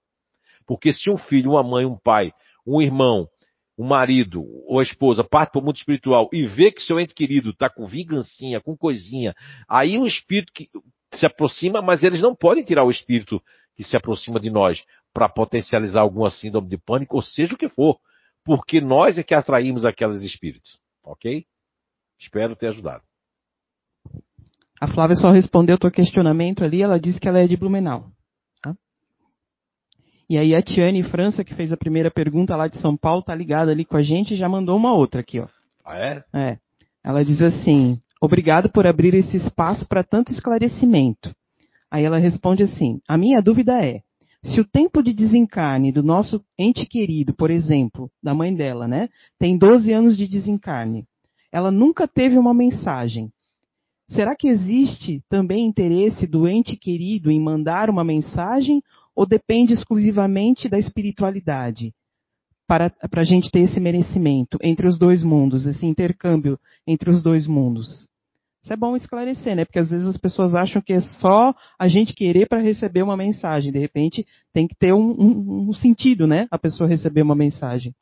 [0.66, 2.33] Porque se um filho, uma mãe, um pai,
[2.66, 3.29] um irmão,
[3.78, 7.14] um marido ou a esposa parte para o mundo espiritual e vê que seu ente
[7.14, 9.35] querido está com vingancinha, com coisinha,
[9.68, 10.68] aí o espírito que
[11.14, 13.42] se aproxima, mas eles não podem tirar o espírito
[13.76, 17.68] que se aproxima de nós para potencializar alguma síndrome de pânico, ou seja o que
[17.68, 17.98] for,
[18.44, 21.44] porque nós é que atraímos aqueles espíritos, ok?
[22.18, 23.02] Espero ter ajudado.
[24.80, 28.11] A Flávia só respondeu o teu questionamento ali, ela disse que ela é de Blumenau.
[30.33, 33.35] E aí a Tiane França, que fez a primeira pergunta lá de São Paulo, tá
[33.35, 35.47] ligada ali com a gente e já mandou uma outra aqui, ó.
[35.85, 36.25] Ah, é?
[36.33, 36.59] É.
[37.05, 41.35] Ela diz assim: Obrigado por abrir esse espaço para tanto esclarecimento.
[41.90, 44.01] Aí ela responde assim: A minha dúvida é:
[44.42, 49.11] se o tempo de desencarne do nosso ente querido, por exemplo, da mãe dela, né,
[49.38, 51.05] tem 12 anos de desencarne,
[51.53, 53.31] ela nunca teve uma mensagem.
[54.09, 58.83] Será que existe também interesse do ente querido em mandar uma mensagem
[59.14, 61.92] ou depende exclusivamente da espiritualidade
[62.66, 67.22] para, para a gente ter esse merecimento entre os dois mundos, esse intercâmbio entre os
[67.22, 68.07] dois mundos?
[68.62, 69.64] Isso é bom esclarecer, né?
[69.64, 73.16] Porque às vezes as pessoas acham que é só a gente querer para receber uma
[73.16, 73.72] mensagem.
[73.72, 76.46] De repente, tem que ter um, um, um, sentido, né?
[76.48, 77.92] A pessoa receber uma mensagem.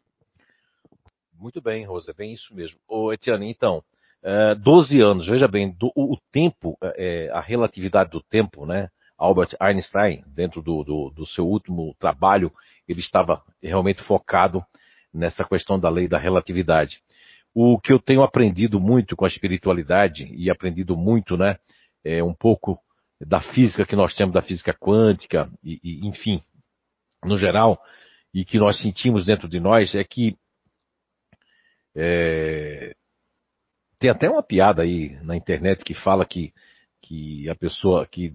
[1.39, 2.79] Muito bem, Rosa, é bem isso mesmo.
[2.87, 3.83] Ô, Etiane, então,
[4.23, 8.91] é, 12 anos, veja bem, do, o, o, tempo, é, a relatividade do tempo, né?
[9.21, 12.51] Albert Einstein, dentro do, do, do seu último trabalho,
[12.89, 14.65] ele estava realmente focado
[15.13, 17.03] nessa questão da lei da relatividade.
[17.55, 21.59] O que eu tenho aprendido muito com a espiritualidade e aprendido muito, né,
[22.03, 22.81] é um pouco
[23.21, 26.41] da física que nós temos, da física quântica e, e enfim,
[27.23, 27.79] no geral,
[28.33, 30.35] e que nós sentimos dentro de nós é que
[31.95, 32.95] é,
[33.99, 36.55] tem até uma piada aí na internet que fala que,
[37.03, 38.33] que a pessoa que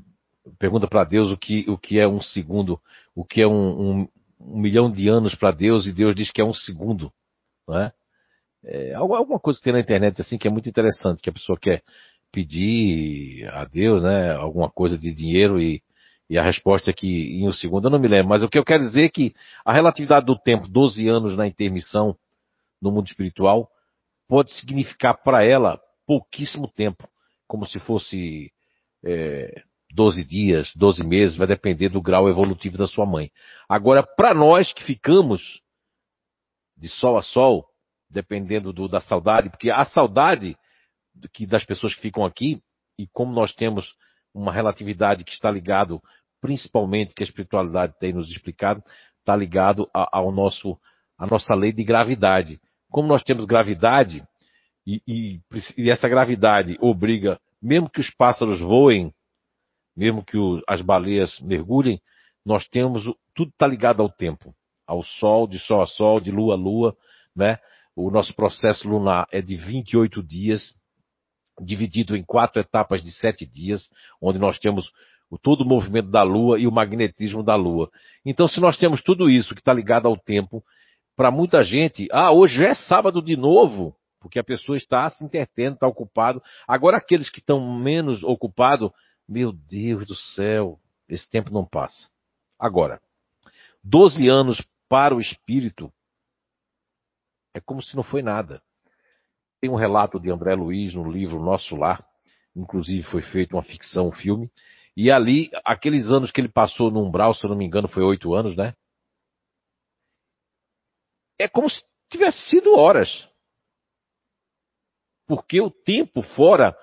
[0.59, 2.79] pergunta para Deus o que, o que é um segundo,
[3.15, 4.07] o que é um, um,
[4.39, 7.11] um milhão de anos para Deus e Deus diz que é um segundo,
[7.67, 7.91] não é?
[8.67, 11.57] É, alguma coisa que tem na internet assim que é muito interessante, que a pessoa
[11.57, 11.83] quer
[12.31, 15.83] pedir a Deus, né, alguma coisa de dinheiro e,
[16.29, 18.57] e a resposta é que em um segundo, eu não me lembro, mas o que
[18.57, 22.17] eu quero dizer é que a relatividade do tempo, 12 anos na intermissão
[22.81, 23.69] no mundo espiritual,
[24.27, 27.07] pode significar para ela pouquíssimo tempo,
[27.47, 28.51] como se fosse
[29.03, 29.63] é,
[29.95, 33.31] 12 dias, 12 meses, vai depender do grau evolutivo da sua mãe.
[33.67, 35.61] Agora, para nós que ficamos
[36.77, 37.65] de sol a sol,
[38.09, 40.57] dependendo do, da saudade, porque a saudade
[41.33, 42.61] que das pessoas que ficam aqui,
[42.99, 43.93] e como nós temos
[44.33, 46.01] uma relatividade que está ligado,
[46.41, 48.83] principalmente que a espiritualidade tem nos explicado,
[49.19, 50.77] está ligado a, ao nosso,
[51.17, 52.59] a nossa lei de gravidade.
[52.89, 54.25] Como nós temos gravidade,
[54.85, 55.39] e, e,
[55.77, 59.13] e essa gravidade obriga, mesmo que os pássaros voem,
[59.95, 62.01] mesmo que o, as baleias mergulhem,
[62.45, 63.03] nós temos,
[63.33, 64.53] tudo está ligado ao tempo,
[64.85, 66.95] ao sol, de sol a sol, de lua a lua,
[67.35, 67.57] né?
[67.95, 70.75] O nosso processo lunar é de 28 dias,
[71.61, 73.89] dividido em quatro etapas de sete dias,
[74.21, 74.91] onde nós temos
[75.41, 77.89] todo o movimento da Lua e o magnetismo da Lua.
[78.25, 80.63] Então, se nós temos tudo isso que está ligado ao tempo,
[81.15, 85.75] para muita gente, ah, hoje é sábado de novo, porque a pessoa está se entretendo,
[85.75, 86.41] está ocupado.
[86.67, 88.91] Agora, aqueles que estão menos ocupados,
[89.27, 92.09] meu Deus do céu, esse tempo não passa.
[92.59, 93.01] Agora,
[93.83, 95.91] 12 anos para o espírito
[97.53, 98.61] é como se não foi nada.
[99.61, 102.05] Tem um relato de André Luiz no livro Nosso Lar,
[102.55, 104.51] inclusive foi feita uma ficção, um filme,
[104.95, 108.01] e ali, aqueles anos que ele passou no umbral, se eu não me engano, foi
[108.03, 108.73] oito anos, né?
[111.37, 113.27] É como se tivesse sido horas.
[115.27, 116.77] Porque o tempo fora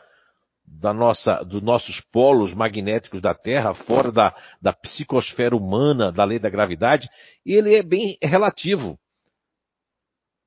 [0.65, 6.39] da nossa, dos nossos polos magnéticos da Terra, fora da, da psicosfera humana, da lei
[6.39, 7.09] da gravidade,
[7.45, 8.99] ele é bem relativo.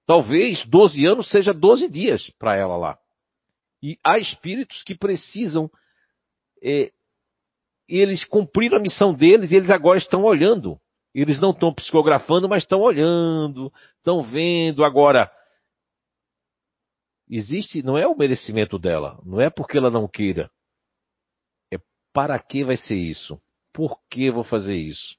[0.06, 2.98] Talvez 12 anos seja 12 dias para ela lá.
[3.82, 5.70] E há espíritos que precisam,
[6.64, 6.92] é,
[7.88, 10.80] eles cumpriram a missão deles e eles agora estão olhando.
[11.14, 14.84] Eles não estão psicografando, mas estão olhando, estão vendo.
[14.84, 15.32] Agora,
[17.30, 20.50] existe, não é o merecimento dela, não é porque ela não queira.
[21.72, 21.78] É
[22.14, 23.42] para que vai ser isso?
[23.74, 25.18] Por que vou fazer isso?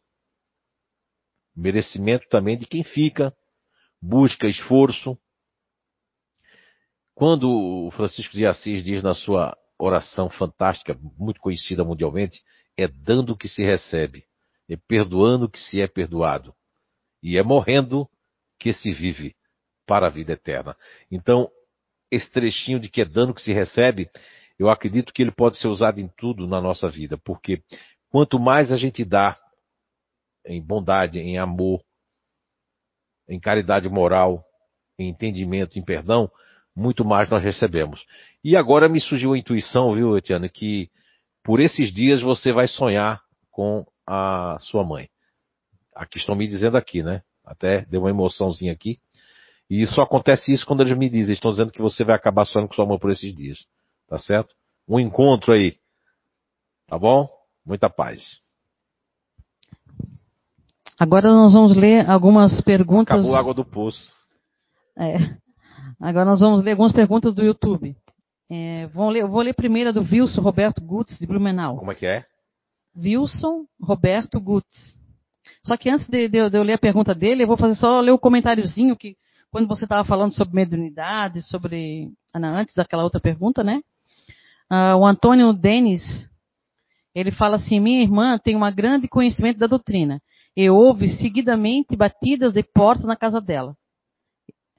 [1.54, 3.34] Merecimento também de quem fica,
[4.00, 5.18] busca, esforço.
[7.14, 12.42] Quando o Francisco de Assis diz na sua oração fantástica, muito conhecida mundialmente,
[12.76, 14.24] é dando que se recebe,
[14.68, 16.54] é perdoando que se é perdoado,
[17.22, 18.08] e é morrendo
[18.58, 19.34] que se vive
[19.86, 20.76] para a vida eterna.
[21.10, 21.50] Então,
[22.10, 24.08] esse trechinho de que é dando que se recebe,
[24.58, 27.62] eu acredito que ele pode ser usado em tudo na nossa vida, porque
[28.10, 29.38] quanto mais a gente dá
[30.46, 31.82] em bondade, em amor,
[33.28, 34.44] em caridade moral,
[34.98, 36.30] em entendimento, em perdão,
[36.74, 38.04] muito mais nós recebemos.
[38.44, 40.90] E agora me surgiu a intuição, viu, Etiana, que
[41.42, 45.08] por esses dias você vai sonhar com a sua mãe.
[45.94, 47.22] Aqui estão me dizendo aqui, né?
[47.44, 48.98] Até deu uma emoçãozinha aqui.
[49.68, 52.68] E só acontece isso quando eles me dizem, estão dizendo que você vai acabar sonhando
[52.68, 53.58] com sua mãe por esses dias.
[54.08, 54.54] Tá certo?
[54.88, 55.76] Um encontro aí.
[56.86, 57.28] Tá bom?
[57.64, 58.40] Muita paz.
[60.98, 63.18] Agora nós vamos ler algumas perguntas.
[63.18, 64.12] Acabou a água do poço.
[64.96, 65.16] É.
[66.00, 67.96] Agora nós vamos ler algumas perguntas do YouTube.
[68.48, 71.76] É, vou, ler, vou ler primeiro a do Wilson Roberto Gutz, de Blumenau.
[71.76, 72.24] Como é que é?
[72.96, 74.96] Wilson Roberto Gutz.
[75.66, 78.00] Só que antes de, de, de eu ler a pergunta dele, eu vou fazer só
[78.00, 79.16] ler o comentáriozinho que
[79.50, 82.10] quando você estava falando sobre mediunidade, sobre.
[82.32, 83.80] Ah, antes daquela outra pergunta, né?
[84.70, 86.02] Uh, o Antônio Denis
[87.14, 90.20] Ele fala assim: minha irmã tem um grande conhecimento da doutrina
[90.56, 93.76] e houve seguidamente batidas de portas na casa dela.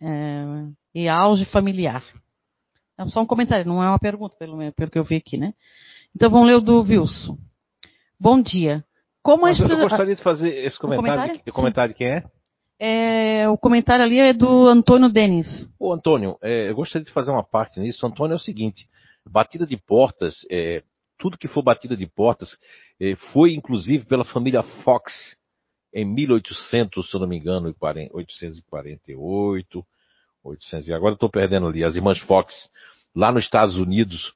[0.02, 2.04] É, e auge familiar.
[2.98, 5.54] É só um comentário, não é uma pergunta, pelo, pelo que eu vi aqui, né?
[6.16, 7.38] Então vamos ler o do Wilson.
[8.20, 8.84] Bom dia.
[9.22, 11.04] Como a Eu gostaria de fazer esse comentário.
[11.04, 11.44] Um comentário?
[11.46, 12.24] De, comentário de quem é?
[12.80, 13.48] É?
[13.50, 15.70] O comentário ali é do Antônio Denis.
[15.80, 18.06] Ô, Antônio, é, eu gostaria de fazer uma parte nisso.
[18.06, 18.88] Antônio, é o seguinte:
[19.26, 20.84] batida de portas, é,
[21.18, 22.58] tudo que for batida de portas,
[23.00, 25.38] é, foi inclusive pela família Fox
[25.94, 27.74] em 1800, se eu não me engano,
[28.12, 29.86] 848,
[30.44, 32.70] 800, e agora estou perdendo ali, as irmãs Fox,
[33.16, 34.34] lá nos Estados Unidos,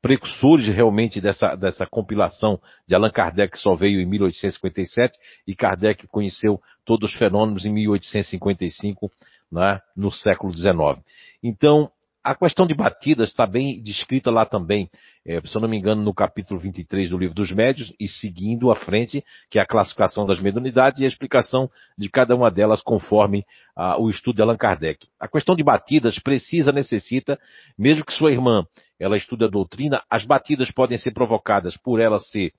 [0.00, 6.06] precursores realmente dessa, dessa compilação de Allan Kardec, que só veio em 1857, e Kardec
[6.08, 9.10] conheceu todos os fenômenos em 1855,
[9.50, 10.98] né, no século XIX.
[11.42, 11.90] Então,
[12.24, 14.88] a questão de batidas está bem descrita lá também,
[15.26, 18.70] é, se eu não me engano, no capítulo 23 do livro dos médios, e seguindo
[18.70, 21.68] à frente, que é a classificação das mediunidades e a explicação
[21.98, 23.44] de cada uma delas conforme
[23.76, 25.08] ah, o estudo de Allan Kardec.
[25.18, 27.38] A questão de batidas precisa, necessita,
[27.76, 28.64] mesmo que sua irmã
[29.00, 32.52] ela estude a doutrina, as batidas podem ser provocadas por ela ser,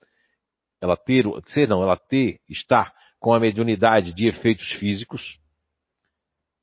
[0.82, 5.40] ela ter, ser não, ela ter, estar com a mediunidade de efeitos físicos,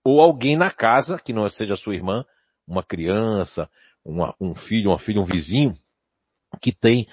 [0.04, 2.26] ou alguém na casa, que não seja sua irmã,
[2.70, 3.68] uma criança,
[4.04, 5.74] uma, um filho, uma filha, um vizinho,
[6.62, 7.08] que tem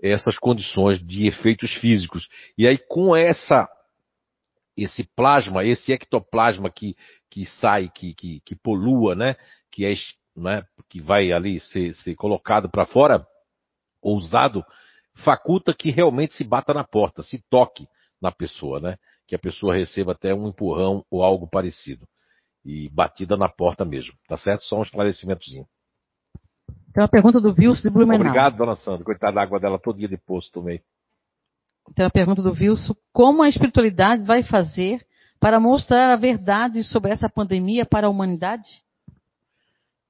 [0.00, 2.28] essas condições de efeitos físicos.
[2.56, 3.66] E aí, com essa,
[4.76, 6.94] esse plasma, esse ectoplasma que,
[7.30, 9.34] que sai, que, que, que polua, né?
[9.72, 9.94] Que é,
[10.36, 10.62] né?
[10.88, 13.26] que vai ali ser, ser colocado para fora,
[14.02, 14.62] ou usado,
[15.14, 17.88] faculta que realmente se bata na porta, se toque
[18.20, 18.98] na pessoa, né?
[19.26, 22.06] Que a pessoa receba até um empurrão ou algo parecido
[22.68, 24.62] e batida na porta mesmo, tá certo?
[24.64, 25.66] Só um esclarecimentozinho.
[26.90, 28.26] Então a pergunta do Wilson de Blumenau.
[28.26, 29.04] Obrigado, dona Sandra.
[29.04, 30.82] Coitada da água dela todo dia de poço tomei.
[31.88, 35.02] Então a pergunta do Wilson, como a espiritualidade vai fazer
[35.40, 38.68] para mostrar a verdade sobre essa pandemia para a humanidade?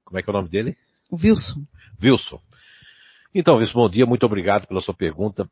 [0.03, 0.75] Como é que é o nome dele?
[1.09, 1.61] O Wilson.
[2.03, 2.41] Wilson.
[3.33, 5.49] Então, Wilson, bom dia, muito obrigado pela sua pergunta.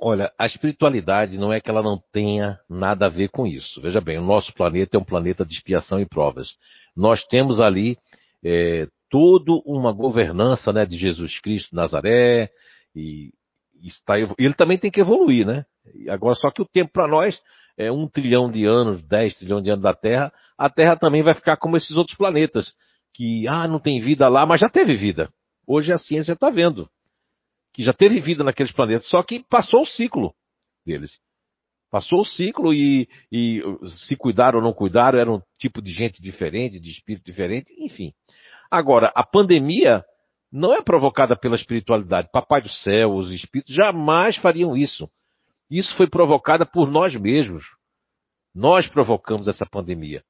[0.00, 3.80] Olha, a espiritualidade não é que ela não tenha nada a ver com isso.
[3.80, 6.50] Veja bem, o nosso planeta é um planeta de expiação e provas.
[6.94, 7.96] Nós temos ali
[8.44, 12.50] é, toda uma governança né, de Jesus Cristo Nazaré,
[12.94, 13.32] e,
[13.80, 15.64] e está, ele também tem que evoluir, né?
[16.08, 17.40] Agora, só que o tempo para nós
[17.76, 21.34] é um trilhão de anos, dez trilhão de anos da Terra, a Terra também vai
[21.34, 22.72] ficar como esses outros planetas,
[23.14, 25.30] que, ah, não tem vida lá, mas já teve vida.
[25.66, 26.88] Hoje a ciência está vendo
[27.78, 30.34] que já teve vida naqueles planetas, só que passou o ciclo
[30.84, 31.20] deles.
[31.92, 33.62] Passou o ciclo e, e
[34.04, 38.12] se cuidaram ou não cuidaram, era um tipo de gente diferente, de espírito diferente, enfim.
[38.68, 40.04] Agora, a pandemia
[40.50, 42.28] não é provocada pela espiritualidade.
[42.32, 45.08] Papai do céu, os espíritos jamais fariam isso.
[45.70, 47.62] Isso foi provocada por nós mesmos.
[48.52, 50.24] Nós provocamos essa pandemia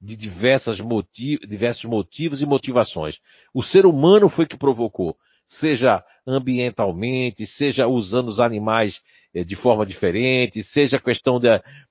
[0.00, 3.18] de diversas motiv diversos motivos e motivações.
[3.52, 5.14] O ser humano foi que provocou
[5.46, 9.00] seja ambientalmente, seja usando os animais
[9.34, 11.38] eh, de forma diferente, seja a questão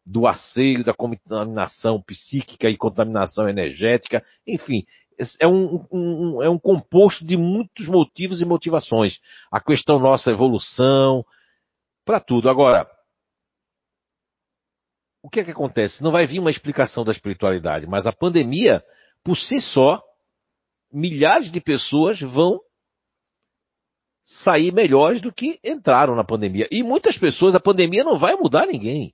[0.06, 4.84] do asseio, da contaminação psíquica e contaminação energética, enfim,
[5.40, 9.20] é um, um, é um composto de muitos motivos e motivações.
[9.52, 11.24] A questão nossa evolução,
[12.06, 12.50] para tudo.
[12.50, 12.88] Agora,
[15.22, 16.04] o que é que acontece?
[16.04, 18.84] Não vai vir uma explicação da espiritualidade, mas a pandemia,
[19.24, 20.02] por si só,
[20.92, 22.60] milhares de pessoas vão
[24.26, 26.68] sair melhores do que entraram na pandemia.
[26.72, 29.14] E muitas pessoas, a pandemia não vai mudar ninguém.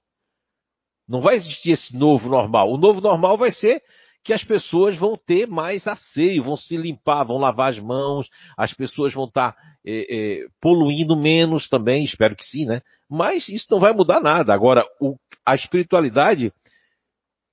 [1.08, 2.72] Não vai existir esse novo normal.
[2.72, 3.82] O novo normal vai ser
[4.24, 8.74] que as pessoas vão ter mais asseio, vão se limpar, vão lavar as mãos, as
[8.74, 9.56] pessoas vão estar
[9.86, 12.82] é, é, poluindo menos também, espero que sim, né?
[13.10, 14.54] Mas isso não vai mudar nada.
[14.54, 16.54] Agora, o, a espiritualidade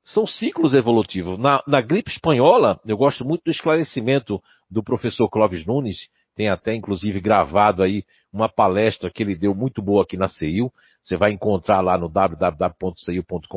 [0.04, 1.38] são ciclos evolutivos.
[1.38, 4.40] Na, na gripe espanhola, eu gosto muito do esclarecimento
[4.70, 9.80] do professor Clóvis Nunes, tem até inclusive gravado aí uma palestra que ele deu muito
[9.80, 10.70] boa aqui na CEIU.
[11.02, 13.48] Você vai encontrar lá no www.ceiu.com.br,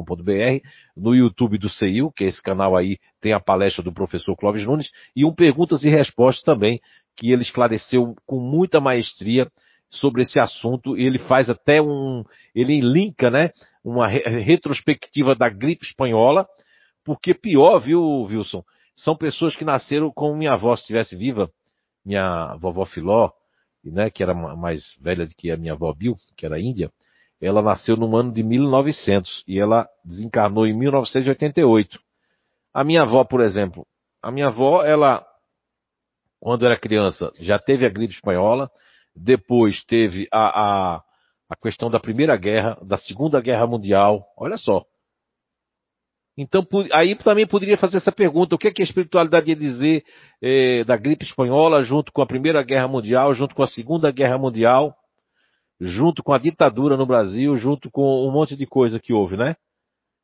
[0.95, 4.65] no YouTube do CEIU, que é esse canal aí, tem a palestra do professor Clóvis
[4.65, 6.79] Nunes, e um perguntas e respostas também,
[7.17, 9.51] que ele esclareceu com muita maestria
[9.89, 10.95] sobre esse assunto.
[10.95, 12.23] Ele faz até um,
[12.55, 13.49] ele linka, né,
[13.83, 16.47] uma retrospectiva da gripe espanhola,
[17.03, 18.63] porque pior, viu, Wilson?
[18.95, 21.49] São pessoas que nasceram como minha avó se estivesse viva,
[22.05, 23.31] minha vovó Filó,
[23.83, 26.91] né, que era mais velha do que a minha avó Bill, que era índia,
[27.41, 31.99] ela nasceu no ano de 1900 e ela desencarnou em 1988.
[32.73, 33.87] A minha avó, por exemplo,
[34.21, 35.25] a minha avó, ela,
[36.39, 38.69] quando era criança, já teve a gripe espanhola,
[39.15, 41.03] depois teve a, a,
[41.49, 44.83] a questão da Primeira Guerra, da Segunda Guerra Mundial, olha só.
[46.41, 50.05] Então, aí também poderia fazer essa pergunta: o que, é que a espiritualidade ia dizer
[50.41, 54.37] eh, da gripe espanhola, junto com a Primeira Guerra Mundial, junto com a Segunda Guerra
[54.37, 54.95] Mundial,
[55.81, 59.57] junto com a ditadura no Brasil, junto com um monte de coisa que houve, né?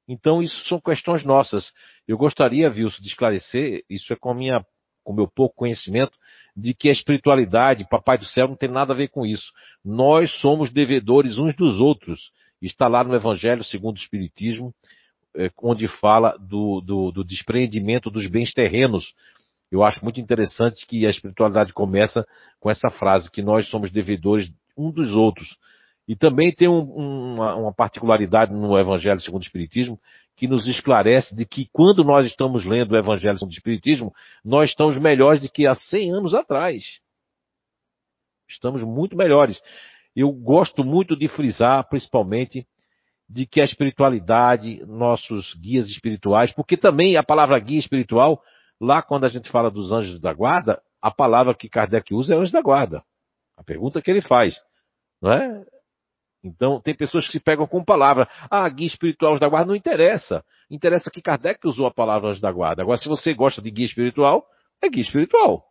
[0.07, 1.73] Então, isso são questões nossas.
[2.07, 4.65] Eu gostaria, Wilson, de esclarecer, isso é com, minha,
[5.03, 6.13] com meu pouco conhecimento,
[6.55, 9.51] de que a espiritualidade, Papai do Céu, não tem nada a ver com isso.
[9.83, 12.31] Nós somos devedores uns dos outros.
[12.61, 15.04] Está lá no Evangelho segundo o Espiritismo, é,
[15.61, 19.13] onde fala do, do, do despreendimento dos bens terrenos.
[19.71, 22.25] Eu acho muito interessante que a espiritualidade começa
[22.59, 25.57] com essa frase, que nós somos devedores um dos outros.
[26.07, 29.99] E também tem um, uma, uma, particularidade no Evangelho segundo o Espiritismo
[30.35, 34.13] que nos esclarece de que quando nós estamos lendo o Evangelho segundo o Espiritismo,
[34.43, 36.83] nós estamos melhores do que há 100 anos atrás.
[38.47, 39.59] Estamos muito melhores.
[40.15, 42.67] Eu gosto muito de frisar, principalmente,
[43.27, 48.41] de que a espiritualidade, nossos guias espirituais, porque também a palavra guia espiritual,
[48.79, 52.37] lá quando a gente fala dos anjos da guarda, a palavra que Kardec usa é
[52.37, 53.03] anjo da guarda.
[53.57, 54.59] A pergunta que ele faz,
[55.21, 55.65] não é?
[56.43, 58.29] Então, tem pessoas que se pegam com palavra.
[58.51, 60.45] Ah, guia espiritual anjo da guarda não interessa.
[60.69, 62.83] Interessa que Kardec usou a palavra anjo da guarda.
[62.83, 64.45] Agora, se você gosta de guia espiritual,
[64.81, 65.65] é guia espiritual.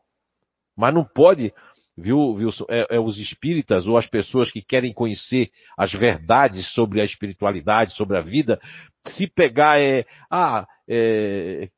[0.76, 1.54] Mas não pode,
[1.96, 7.00] viu, viu é, é os espíritas ou as pessoas que querem conhecer as verdades sobre
[7.00, 8.60] a espiritualidade, sobre a vida,
[9.08, 11.68] se pegar é, ah, é,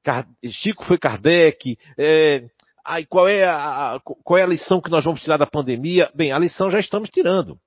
[0.48, 2.44] Chico foi Kardec, é,
[2.86, 6.08] Aí qual é a, qual é a lição que nós vamos tirar da pandemia?
[6.14, 7.58] Bem, a lição já estamos tirando.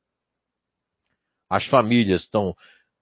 [1.50, 2.56] As famílias estão,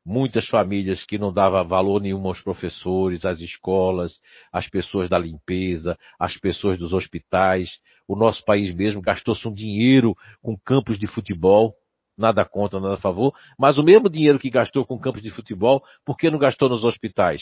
[0.07, 4.21] muitas famílias que não davam valor nenhum aos professores, às escolas,
[4.53, 7.69] às pessoas da limpeza, às pessoas dos hospitais.
[8.07, 11.75] O nosso país mesmo gastou-se um dinheiro com campos de futebol,
[12.17, 15.83] nada contra, nada a favor, mas o mesmo dinheiro que gastou com campos de futebol,
[16.05, 17.41] por que não gastou nos hospitais?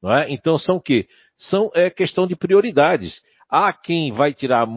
[0.00, 0.30] Não é?
[0.30, 1.08] Então são o quê?
[1.38, 3.20] São é questão de prioridades.
[3.50, 4.68] Há quem vai tirar,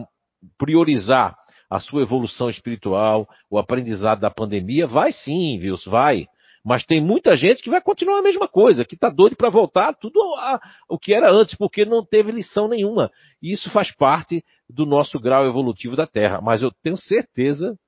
[0.58, 1.38] priorizar
[1.70, 5.76] a sua evolução espiritual, o aprendizado da pandemia, vai sim, viu?
[5.86, 6.26] Vai.
[6.66, 9.94] Mas tem muita gente que vai continuar a mesma coisa, que está doido para voltar
[9.94, 13.08] tudo a, o que era antes, porque não teve lição nenhuma.
[13.40, 16.40] E isso faz parte do nosso grau evolutivo da Terra.
[16.42, 17.78] Mas eu tenho certeza,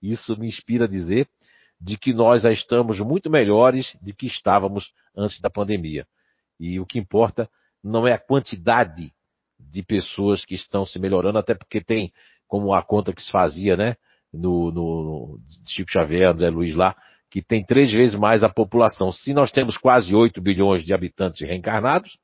[0.00, 1.26] isso me inspira a dizer,
[1.80, 6.06] de que nós já estamos muito melhores do que estávamos antes da pandemia.
[6.60, 7.50] E o que importa
[7.82, 9.12] não é a quantidade
[9.58, 12.12] de pessoas que estão se melhorando, até porque tem,
[12.46, 13.96] como a conta que se fazia, né,
[14.32, 16.94] no, no Chico Xavier, Zé Luiz lá,
[17.30, 19.12] que tem três vezes mais a população.
[19.12, 22.18] Se nós temos quase 8 bilhões de habitantes reencarnados,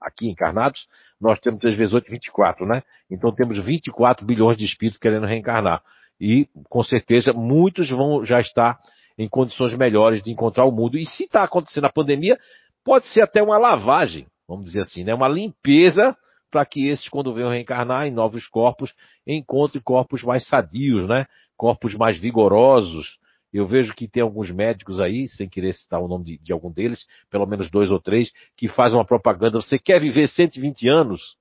[0.00, 0.86] aqui encarnados,
[1.20, 2.82] nós temos 3 vezes 8, 24, né?
[3.10, 5.82] Então temos 24 bilhões de espíritos querendo reencarnar.
[6.18, 8.78] E, com certeza, muitos vão já estar
[9.18, 10.96] em condições melhores de encontrar o mundo.
[10.96, 12.38] E se está acontecendo a pandemia,
[12.84, 15.14] pode ser até uma lavagem, vamos dizer assim, né?
[15.14, 16.16] Uma limpeza
[16.50, 18.94] para que esses, quando venham reencarnar em novos corpos,
[19.26, 21.26] encontrem corpos mais sadios, né?
[21.56, 23.18] Corpos mais vigorosos.
[23.52, 26.70] Eu vejo que tem alguns médicos aí, sem querer citar o nome de, de algum
[26.70, 29.60] deles, pelo menos dois ou três, que fazem uma propaganda.
[29.60, 31.36] Você quer viver 120 anos?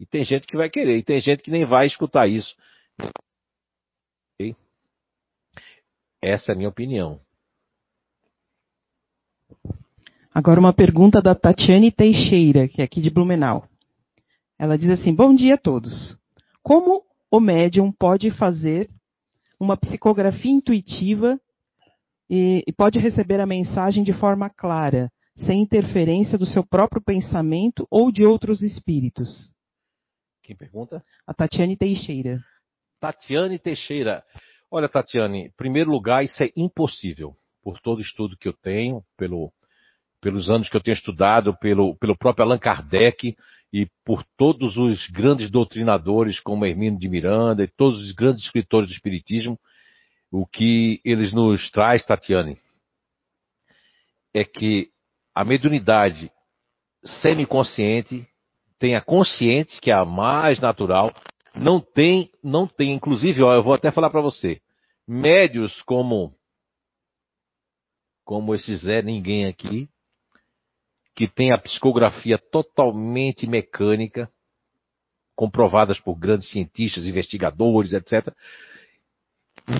[0.00, 2.56] E tem gente que vai querer, e tem gente que nem vai escutar isso.
[4.34, 4.56] Okay?
[6.20, 7.20] Essa é a minha opinião.
[10.34, 13.68] Agora uma pergunta da Tatiane Teixeira, que é aqui de Blumenau.
[14.58, 16.18] Ela diz assim: Bom dia a todos.
[16.60, 18.88] Como o médium pode fazer
[19.58, 21.38] uma psicografia intuitiva
[22.28, 27.86] e, e pode receber a mensagem de forma clara, sem interferência do seu próprio pensamento
[27.90, 29.52] ou de outros espíritos?
[30.42, 31.02] Quem pergunta?
[31.26, 32.38] A Tatiane Teixeira.
[33.00, 34.22] Tatiane Teixeira.
[34.70, 37.36] Olha, Tatiane, em primeiro lugar, isso é impossível.
[37.62, 39.52] Por todo estudo que eu tenho, pelo
[40.24, 43.36] pelos anos que eu tenho estudado, pelo, pelo próprio Allan Kardec
[43.74, 48.86] e por todos os grandes doutrinadores como Hermínio de Miranda e todos os grandes escritores
[48.86, 49.58] do Espiritismo,
[50.30, 52.56] o que eles nos traz, Tatiane,
[54.32, 54.90] é que
[55.34, 56.30] a mediunidade
[57.04, 58.24] semiconsciente
[58.78, 61.12] tem a consciente, que é a mais natural,
[61.52, 64.60] não tem, não tem, inclusive, ó, eu vou até falar para você,
[65.04, 66.32] médios como
[68.24, 69.88] como esse Zé Ninguém aqui,
[71.14, 74.28] que tem a psicografia totalmente mecânica,
[75.36, 78.34] comprovadas por grandes cientistas, investigadores, etc.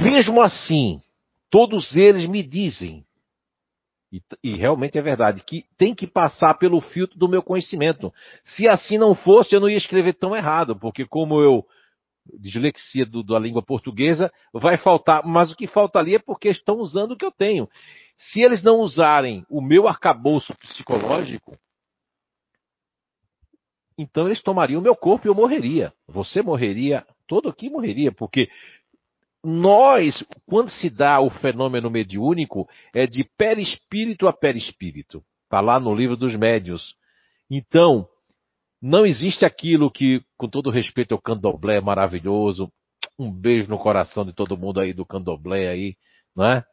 [0.00, 1.00] Mesmo assim,
[1.50, 3.04] todos eles me dizem,
[4.12, 8.12] e, e, realmente é verdade, que tem que passar pelo filtro do meu conhecimento.
[8.44, 11.64] Se assim não fosse, eu não ia escrever tão errado, porque como eu
[12.38, 16.76] dislexia do, da língua portuguesa, vai faltar, mas o que falta ali é porque estão
[16.76, 17.68] usando o que eu tenho.
[18.16, 21.58] Se eles não usarem o meu arcabouço psicológico,
[23.98, 25.92] então eles tomariam o meu corpo e eu morreria.
[26.08, 28.48] Você morreria, todo aqui morreria, porque
[29.42, 35.22] nós, quando se dá o fenômeno mediúnico, é de perispírito a perispírito.
[35.44, 36.96] Está lá no livro dos médios.
[37.50, 38.08] Então,
[38.80, 42.72] não existe aquilo que, com todo respeito ao candomblé, maravilhoso.
[43.18, 45.96] Um beijo no coração de todo mundo aí do candomblé aí,
[46.34, 46.64] não é?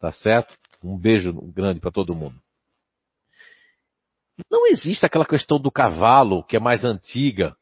[0.00, 0.56] Tá certo?
[0.82, 2.40] Um beijo grande para todo mundo.
[4.50, 7.54] Não existe aquela questão do cavalo, que é mais antiga,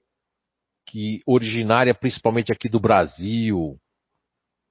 [0.87, 3.79] que originária principalmente aqui do Brasil,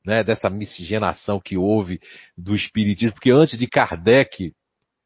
[0.05, 1.99] né, dessa miscigenação que houve
[2.37, 4.53] do espiritismo, porque antes de Kardec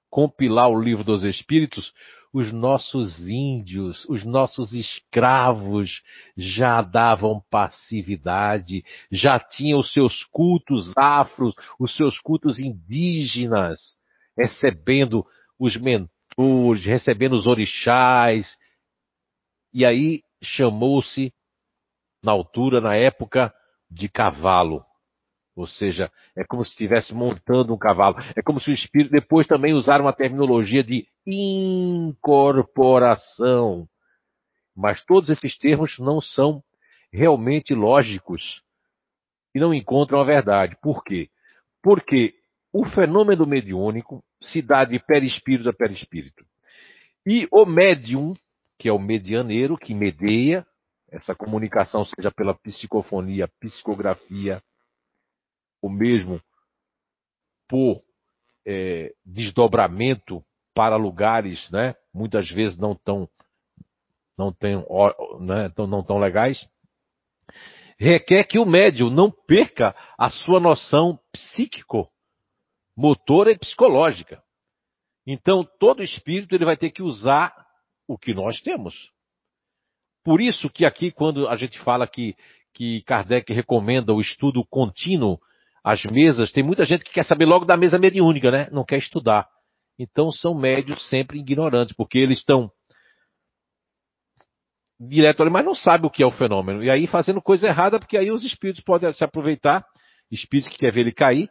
[0.09, 1.91] compilar o livro dos espíritos,
[2.33, 6.01] os nossos índios, os nossos escravos
[6.37, 13.97] já davam passividade, já tinham os seus cultos afros, os seus cultos indígenas,
[14.37, 15.25] recebendo
[15.59, 18.57] os mentores, recebendo os orixás.
[19.73, 21.33] E aí chamou-se,
[22.23, 23.53] na altura, na época,
[23.89, 24.85] de cavalo.
[25.55, 28.17] Ou seja, é como se estivesse montando um cavalo.
[28.35, 33.87] É como se o espírito depois também usar uma terminologia de incorporação.
[34.75, 36.63] Mas todos esses termos não são
[37.11, 38.63] realmente lógicos
[39.53, 40.77] e não encontram a verdade.
[40.81, 41.29] Por quê?
[41.83, 42.33] Porque
[42.71, 46.45] o fenômeno mediúnico se dá de perispírito a perispírito.
[47.25, 48.33] E o médium,
[48.79, 50.65] que é o medianeiro, que medeia,
[51.11, 54.63] essa comunicação seja pela psicofonia, psicografia,
[55.81, 56.41] ou mesmo
[57.67, 58.01] por
[58.65, 63.27] é, desdobramento para lugares, né, muitas vezes não tão
[64.37, 64.75] não tem,
[65.39, 66.67] né, não tão legais,
[67.99, 72.09] requer que o médium não perca a sua noção psíquico,
[72.97, 74.41] motora e psicológica.
[75.27, 77.53] Então, todo espírito ele vai ter que usar
[78.07, 78.95] o que nós temos.
[80.23, 82.35] Por isso que aqui, quando a gente fala que,
[82.73, 85.39] que Kardec recomenda o estudo contínuo
[85.83, 88.67] as mesas, tem muita gente que quer saber logo da mesa mediúnica, né?
[88.71, 89.47] Não quer estudar.
[89.97, 92.71] Então são médios sempre ignorantes, porque eles estão
[94.99, 96.83] direto ali, mas não sabem o que é o fenômeno.
[96.83, 99.83] E aí fazendo coisa errada, porque aí os espíritos podem se aproveitar,
[100.31, 101.49] espírito que quer ver ele cair,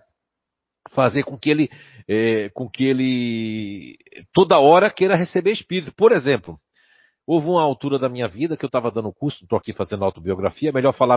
[0.90, 1.68] fazer com que ele,
[2.08, 3.96] é, com que ele
[4.32, 5.92] toda hora queira receber espírito.
[5.94, 6.58] Por exemplo,
[7.32, 10.70] Houve uma altura da minha vida que eu estava dando curso, estou aqui fazendo autobiografia,
[10.70, 11.16] é melhor falar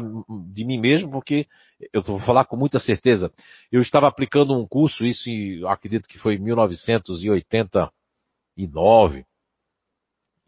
[0.54, 1.48] de mim mesmo, porque
[1.92, 3.34] eu vou falar com muita certeza.
[3.72, 5.28] Eu estava aplicando um curso, isso
[5.68, 9.26] acredito que foi em 1989,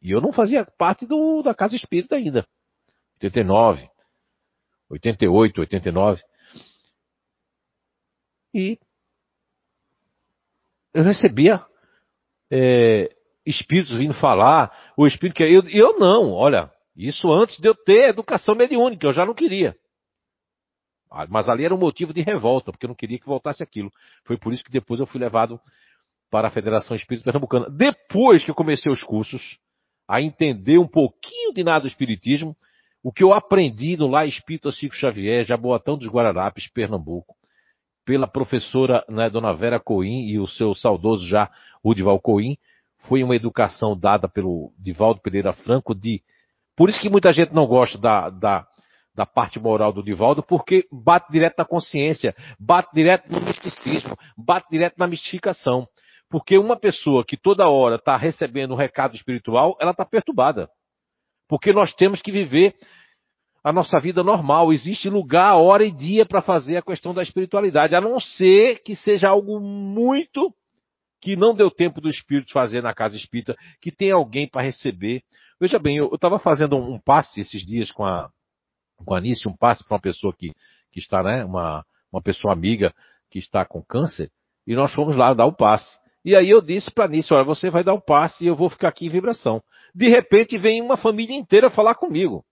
[0.04, 2.48] e eu não fazia parte do, da Casa Espírita ainda.
[3.16, 3.90] 89,
[4.92, 6.22] 88, 89.
[8.54, 8.78] E
[10.94, 11.66] eu recebia
[12.52, 13.10] é,
[13.46, 18.10] espíritos vindo falar, o espírito que eu, eu não, olha, isso antes de eu ter
[18.10, 19.76] educação mediúnica, eu já não queria.
[21.12, 23.92] Ah, mas ali era um motivo de revolta, porque eu não queria que voltasse aquilo.
[24.24, 25.60] Foi por isso que depois eu fui levado
[26.30, 27.70] para a Federação Espírita Pernambucana.
[27.70, 29.58] Depois que eu comecei os cursos,
[30.08, 32.56] a entender um pouquinho de nada do Espiritismo,
[33.04, 37.36] o que eu aprendi no Lá Espírita Chico Xavier, Jaboatão dos Guararapes, Pernambuco,
[38.04, 41.50] pela professora né, Dona Vera Coim e o seu saudoso já
[41.84, 42.58] Udival Coim,
[43.08, 46.22] foi uma educação dada pelo Divaldo Pereira Franco de.
[46.76, 48.68] Por isso que muita gente não gosta da, da,
[49.16, 54.68] da parte moral do Divaldo, porque bate direto na consciência, bate direto no misticismo, bate
[54.70, 55.88] direto na mistificação.
[56.30, 60.68] Porque uma pessoa que toda hora está recebendo um recado espiritual, ela está perturbada.
[61.48, 62.76] Porque nós temos que viver
[63.64, 64.74] a nossa vida normal.
[64.74, 68.96] Existe lugar, hora e dia para fazer a questão da espiritualidade, a não ser que
[68.96, 70.54] seja algo muito
[71.26, 75.24] que não deu tempo do espírito fazer na casa espírita, que tem alguém para receber.
[75.60, 78.30] Veja bem, eu estava fazendo um, passe esses dias com a,
[78.96, 80.52] com a Anice, um passe para uma pessoa que,
[80.92, 82.94] que está, né, uma, uma pessoa amiga
[83.32, 84.30] que está com câncer,
[84.68, 85.98] e nós fomos lá dar o passe.
[86.24, 88.70] E aí eu disse para Anice, olha, você vai dar o passe e eu vou
[88.70, 89.64] ficar aqui em vibração.
[89.96, 92.46] De repente vem uma família inteira falar comigo.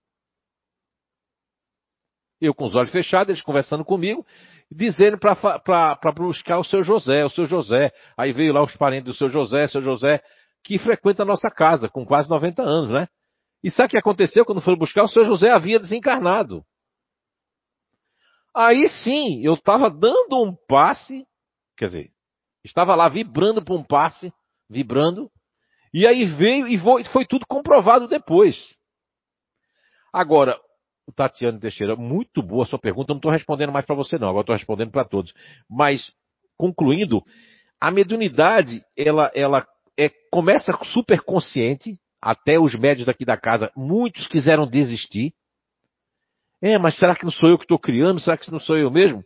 [2.40, 4.26] Eu com os olhos fechados, eles conversando comigo,
[4.70, 7.92] dizendo para buscar o seu José, o seu José.
[8.16, 10.22] Aí veio lá os parentes do seu José, seu José,
[10.62, 13.08] que frequenta a nossa casa, com quase 90 anos, né?
[13.62, 15.04] E sabe o que aconteceu quando foram buscar?
[15.04, 16.62] O seu José havia desencarnado.
[18.54, 21.26] Aí sim, eu estava dando um passe,
[21.76, 22.10] quer dizer,
[22.62, 24.32] estava lá vibrando para um passe,
[24.68, 25.30] vibrando,
[25.92, 28.56] e aí veio e foi tudo comprovado depois.
[30.12, 30.58] Agora,
[31.12, 33.12] Tatiana Teixeira, muito boa sua pergunta.
[33.12, 34.28] Não estou respondendo mais para você, não.
[34.28, 35.32] Agora estou respondendo para todos.
[35.68, 36.12] Mas,
[36.56, 37.22] concluindo,
[37.80, 39.66] a mediunidade, ela, ela
[39.98, 41.98] é, começa super consciente.
[42.20, 45.34] Até os médios daqui da casa, muitos quiseram desistir.
[46.62, 48.18] É, mas será que não sou eu que estou criando?
[48.18, 49.22] Será que não sou eu mesmo?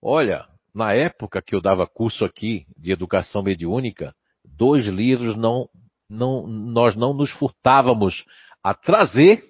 [0.00, 5.68] Olha, na época que eu dava curso aqui de educação mediúnica, dois livros não,
[6.08, 8.24] não, nós não nos furtávamos
[8.62, 9.42] a trazer,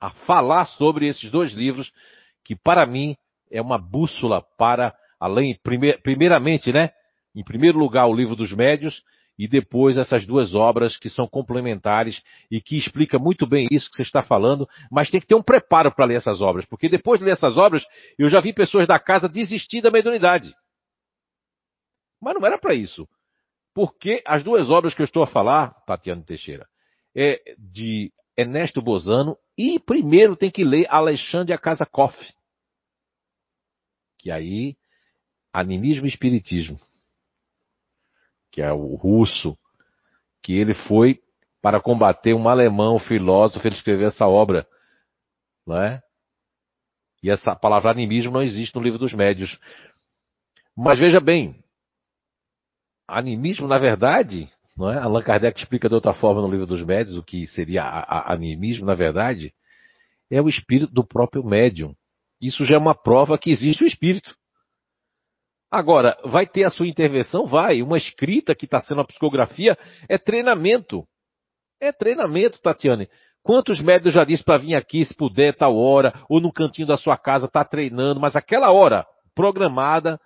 [0.00, 1.92] a falar sobre esses dois livros,
[2.44, 3.16] que para mim
[3.50, 6.90] é uma bússola para, além, primeir, primeiramente, né?
[7.34, 9.02] Em primeiro lugar, o livro dos médios,
[9.38, 12.20] e depois essas duas obras que são complementares
[12.50, 15.42] e que explica muito bem isso que você está falando, mas tem que ter um
[15.42, 17.86] preparo para ler essas obras, porque depois de ler essas obras,
[18.18, 20.52] eu já vi pessoas da casa desistir da mediunidade.
[22.20, 23.08] Mas não era para isso.
[23.72, 26.66] Porque as duas obras que eu estou a falar, Tatiana Teixeira,
[27.14, 32.16] é de Ernesto Bozano e primeiro tem que ler Alexandre Akasakoff.
[34.18, 34.76] Que aí,
[35.52, 36.78] animismo e espiritismo
[38.50, 39.56] que é o russo,
[40.42, 41.20] que ele foi
[41.60, 44.66] para combater um alemão filósofo, ele escreveu essa obra,
[45.66, 46.02] não é?
[47.22, 49.58] E essa palavra animismo não existe no livro dos médios.
[50.76, 51.62] Mas veja bem,
[53.06, 54.98] animismo, na verdade, não é?
[54.98, 58.32] Allan Kardec explica de outra forma no livro dos médios o que seria a, a,
[58.32, 59.52] animismo, na verdade,
[60.30, 61.94] é o espírito do próprio médium.
[62.40, 64.32] Isso já é uma prova que existe o espírito.
[65.68, 67.44] Agora, vai ter a sua intervenção?
[67.44, 67.82] Vai.
[67.82, 69.76] Uma escrita que está sendo a psicografia
[70.08, 71.04] é treinamento.
[71.80, 73.08] É treinamento, Tatiane.
[73.42, 76.96] Quantos médicos já disse para vir aqui, se puder, tal hora, ou no cantinho da
[76.96, 79.04] sua casa, tá treinando, mas aquela hora
[79.34, 80.20] programada,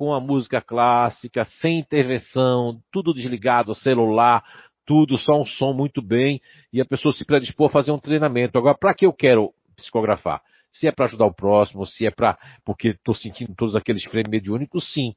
[0.00, 4.42] com a música clássica, sem intervenção, tudo desligado, celular,
[4.86, 6.40] tudo, só um som muito bem,
[6.72, 8.56] e a pessoa se predispor a fazer um treinamento.
[8.56, 10.40] Agora, para que eu quero psicografar?
[10.72, 14.30] Se é para ajudar o próximo, se é para porque estou sentindo todos aqueles frenos
[14.30, 15.12] mediúnicos, sim.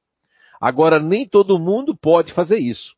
[0.60, 2.94] Agora, nem todo mundo pode fazer isso.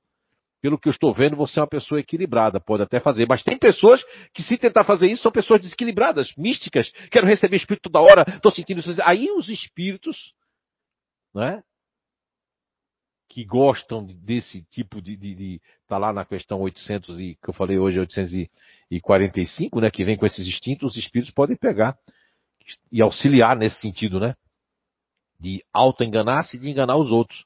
[0.63, 3.27] Pelo que eu estou vendo, você é uma pessoa equilibrada, pode até fazer.
[3.29, 6.91] Mas tem pessoas que, se tentar fazer isso, são pessoas desequilibradas, místicas.
[7.11, 8.89] Quero receber espírito toda hora, estou sentindo isso.
[9.03, 10.33] Aí os espíritos,
[11.31, 11.61] né?
[13.28, 17.53] Que gostam desse tipo de, de, de tá lá na questão 800 e que eu
[17.53, 21.97] falei hoje 845, né, que vem com esses instintos, os espíritos podem pegar
[22.91, 24.36] e auxiliar nesse sentido, né?
[25.39, 27.45] De auto-enganar-se e de enganar os outros.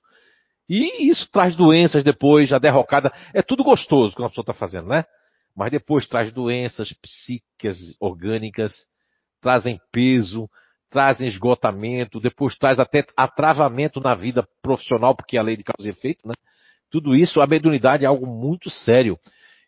[0.67, 3.11] E isso traz doenças depois, a derrocada.
[3.33, 5.03] É tudo gostoso que uma pessoa está fazendo, né?
[5.55, 8.85] Mas depois traz doenças psíquicas, orgânicas,
[9.41, 10.49] trazem peso,
[10.89, 15.87] trazem esgotamento, depois traz até atravamento na vida profissional, porque é a lei de causa
[15.87, 16.33] e efeito, né?
[16.91, 19.17] Tudo isso, a mediunidade é algo muito sério.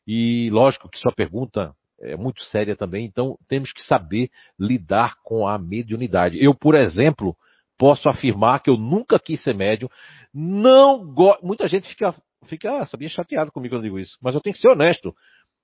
[0.08, 5.48] E lógico que sua pergunta é muito séria também, então temos que saber lidar com
[5.48, 6.44] a mediunidade.
[6.44, 7.36] Eu, por exemplo,
[7.78, 9.90] posso afirmar que eu nunca quis ser médium,
[10.34, 12.16] não gosto, muita gente fica,
[12.46, 15.14] fica, ah, sabia, chateado comigo quando eu digo isso, mas eu tenho que ser honesto.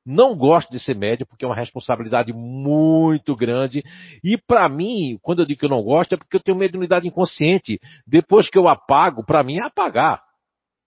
[0.09, 3.83] Não gosto de ser médium porque é uma responsabilidade muito grande.
[4.23, 7.05] E para mim, quando eu digo que eu não gosto, é porque eu tenho mediunidade
[7.05, 7.77] inconsciente.
[8.07, 10.23] Depois que eu apago, para mim é apagar.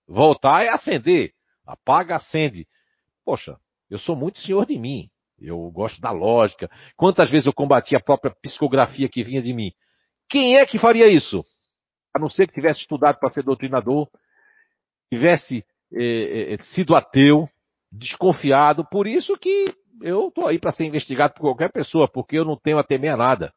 [0.08, 1.32] Voltar é acender.
[1.66, 2.66] Apaga, acende.
[3.22, 3.58] Poxa,
[3.90, 5.10] eu sou muito senhor de mim.
[5.38, 6.70] Eu gosto da lógica.
[6.96, 9.70] Quantas vezes eu combati a própria psicografia que vinha de mim?
[10.30, 11.44] Quem é que faria isso?
[12.16, 14.08] A não ser que tivesse estudado para ser doutrinador,
[15.12, 15.62] tivesse
[15.92, 17.46] eh, eh, sido ateu,
[17.91, 18.84] desconfiado.
[18.84, 22.57] Por isso que eu estou aí para ser investigado por qualquer pessoa, porque eu não
[22.57, 23.53] tenho a temer a nada.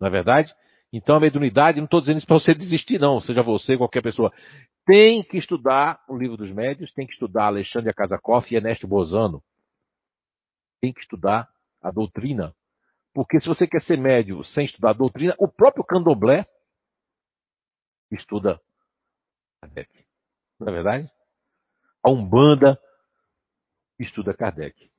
[0.00, 0.54] Não é verdade?
[0.92, 4.32] Então a mediunidade, não estou dizendo isso para você desistir, não, seja você, qualquer pessoa.
[4.84, 9.42] Tem que estudar o livro dos médios, tem que estudar Alexandre Akasakoff e Ernesto Bozano
[10.80, 11.48] tem que estudar
[11.82, 12.54] a doutrina.
[13.12, 16.46] Porque se você quer ser médio sem estudar a doutrina, o próprio candomblé
[18.10, 18.60] estuda
[19.60, 19.90] Kardec.
[20.60, 21.10] Não é verdade?
[22.04, 22.78] A Umbanda
[23.98, 24.90] estuda Kardec.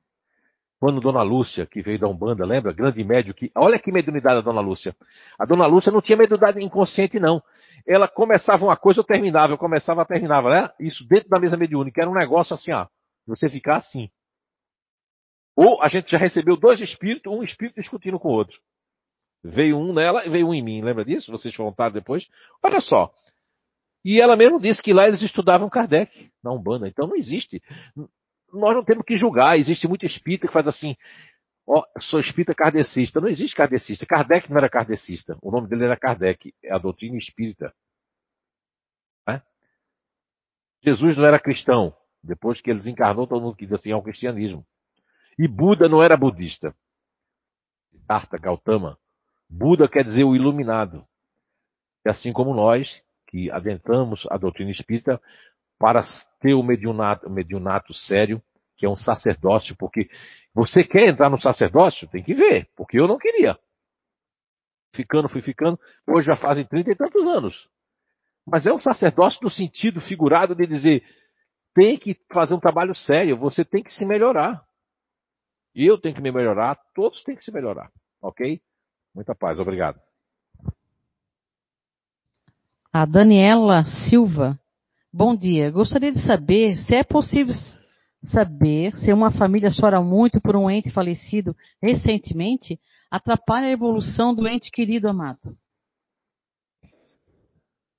[0.80, 2.72] Quando Dona Lúcia, que veio da Umbanda, lembra?
[2.72, 3.50] Grande médio que.
[3.56, 4.94] Olha que mediunidade da Dona Lúcia.
[5.38, 7.42] A Dona Lúcia não tinha mediunidade inconsciente, não.
[7.86, 10.70] Ela começava uma coisa, eu terminava, eu começava, terminava, né?
[10.78, 12.00] Isso dentro da mesa mediúnica.
[12.00, 12.86] Era um negócio assim, ó.
[13.26, 14.08] Você ficar assim.
[15.56, 18.56] Ou a gente já recebeu dois espíritos, um espírito discutindo com o outro.
[19.42, 20.82] Veio um nela e veio um em mim.
[20.82, 21.32] Lembra disso?
[21.32, 22.28] Vocês contaram depois?
[22.62, 23.12] Olha só.
[24.04, 26.86] E ela mesmo disse que lá eles estudavam Kardec, na Umbanda.
[26.86, 27.60] Então não existe.
[28.52, 29.58] Nós não temos que julgar.
[29.58, 30.96] Existe muito espírita que faz assim.
[31.66, 33.20] Ó, oh, sou espírita kardecista.
[33.20, 34.06] Não existe kardecista.
[34.06, 35.36] Kardec não era kardecista.
[35.42, 36.54] O nome dele era Kardec.
[36.62, 37.74] É a doutrina espírita.
[39.28, 39.42] É?
[40.82, 41.94] Jesus não era cristão.
[42.22, 44.66] Depois que ele desencarnou, todo mundo que disse assim, é o cristianismo.
[45.38, 46.74] E Buda não era budista.
[47.90, 48.98] Siddhartha Gautama.
[49.48, 51.06] Buda quer dizer o iluminado.
[52.04, 55.20] E assim como nós, que adentramos a doutrina espírita
[55.78, 56.02] para
[56.40, 58.42] ter o mediunato, mediunato sério,
[58.76, 60.08] que é um sacerdócio, porque
[60.54, 62.08] você quer entrar no sacerdócio?
[62.08, 63.58] Tem que ver, porque eu não queria.
[64.94, 67.68] Ficando, fui ficando, hoje já fazem trinta e tantos anos.
[68.46, 71.04] Mas é um sacerdócio no sentido figurado de dizer,
[71.74, 74.64] tem que fazer um trabalho sério, você tem que se melhorar.
[75.74, 77.90] Eu tenho que me melhorar, todos têm que se melhorar.
[78.20, 78.60] Ok?
[79.14, 80.00] Muita paz, obrigado.
[82.92, 84.58] A Daniela Silva.
[85.18, 85.68] Bom dia.
[85.68, 87.52] Gostaria de saber se é possível
[88.26, 92.78] saber se uma família chora muito por um ente falecido recentemente
[93.10, 95.40] atrapalha a evolução do ente querido amado.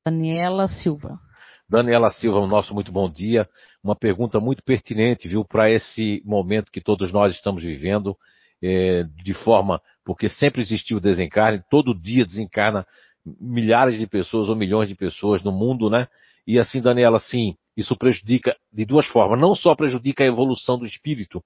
[0.08, 1.20] Daniela Silva.
[1.68, 3.50] Daniela Silva, nosso muito bom dia.
[3.84, 8.16] Uma pergunta muito pertinente, viu, para esse momento que todos nós estamos vivendo,
[8.64, 12.88] é, de forma, porque sempre existiu o desencarne, todo dia desencarna
[13.26, 16.08] milhares de pessoas ou milhões de pessoas no mundo, né?
[16.50, 19.40] E assim, Daniela, sim, isso prejudica de duas formas.
[19.40, 21.44] Não só prejudica a evolução do espírito,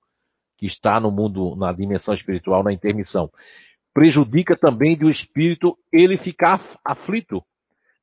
[0.58, 3.30] que está no mundo, na dimensão espiritual, na intermissão.
[3.94, 7.44] Prejudica também do espírito ele ficar aflito.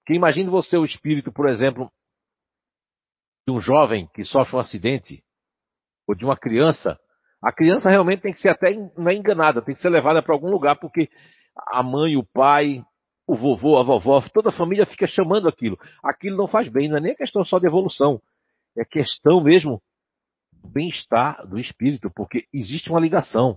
[0.01, 1.90] Porque imagine você o espírito, por exemplo,
[3.48, 5.24] de um jovem que sofre um acidente,
[6.07, 7.01] ou de uma criança.
[7.42, 10.51] A criança realmente tem que ser até é enganada, tem que ser levada para algum
[10.51, 11.09] lugar, porque
[11.72, 12.84] a mãe, o pai,
[13.31, 15.78] o vovô, a vovó, toda a família fica chamando aquilo.
[16.03, 18.20] Aquilo não faz bem, não é nem questão só de evolução.
[18.76, 19.81] É questão mesmo
[20.53, 23.57] do bem-estar do espírito, porque existe uma ligação.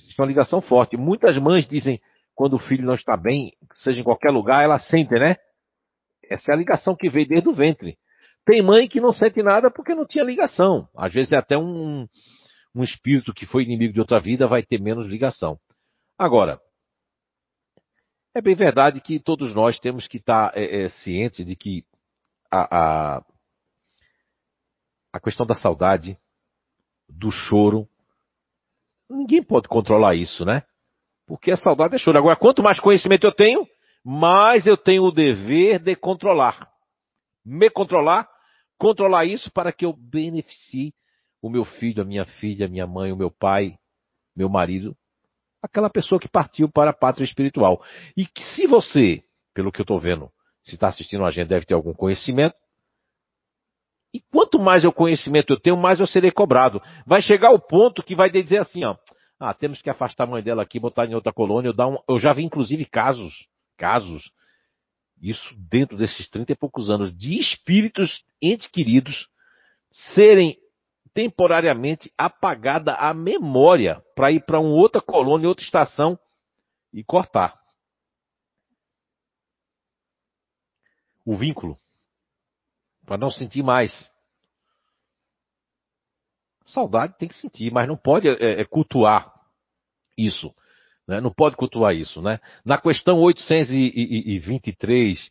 [0.00, 0.96] Existe uma ligação forte.
[0.96, 2.00] Muitas mães dizem,
[2.34, 5.36] quando o filho não está bem, seja em qualquer lugar, ela sente, né?
[6.30, 7.98] Essa é a ligação que veio desde o ventre.
[8.46, 10.88] Tem mãe que não sente nada porque não tinha ligação.
[10.96, 12.06] Às vezes é até um,
[12.74, 15.58] um espírito que foi inimigo de outra vida vai ter menos ligação.
[16.16, 16.60] Agora,
[18.34, 21.84] é bem verdade que todos nós temos que estar é, é, cientes de que
[22.50, 23.24] a, a,
[25.12, 26.18] a questão da saudade,
[27.08, 27.88] do choro,
[29.08, 30.64] ninguém pode controlar isso, né?
[31.26, 32.18] Porque a saudade é choro.
[32.18, 33.66] Agora, quanto mais conhecimento eu tenho,
[34.04, 36.68] mais eu tenho o dever de controlar.
[37.44, 38.28] Me controlar,
[38.76, 40.92] controlar isso para que eu beneficie
[41.40, 43.78] o meu filho, a minha filha, a minha mãe, o meu pai,
[44.34, 44.96] meu marido,
[45.64, 47.82] aquela pessoa que partiu para a pátria espiritual.
[48.14, 50.30] E que se você, pelo que eu estou vendo,
[50.62, 52.54] se está assistindo a gente, deve ter algum conhecimento.
[54.12, 56.82] E quanto mais eu conhecimento eu tenho, mais eu serei cobrado.
[57.06, 58.94] Vai chegar o ponto que vai dizer assim, ó,
[59.40, 61.72] ah, temos que afastar a mãe dela aqui, botar em outra colônia.
[61.76, 63.32] Eu, um, eu já vi inclusive casos,
[63.78, 64.30] casos,
[65.20, 69.28] isso dentro desses trinta e poucos anos, de espíritos entes queridos
[69.90, 70.58] serem
[71.14, 76.18] temporariamente apagada a memória para ir para uma outra colônia, outra estação
[76.92, 77.54] e cortar.
[81.24, 81.78] O vínculo.
[83.06, 84.10] Para não sentir mais.
[86.66, 89.32] Saudade tem que sentir, mas não pode é, é, cultuar
[90.18, 90.52] isso.
[91.06, 91.20] Né?
[91.20, 92.20] Não pode cultuar isso.
[92.20, 92.40] Né?
[92.64, 95.30] Na questão 823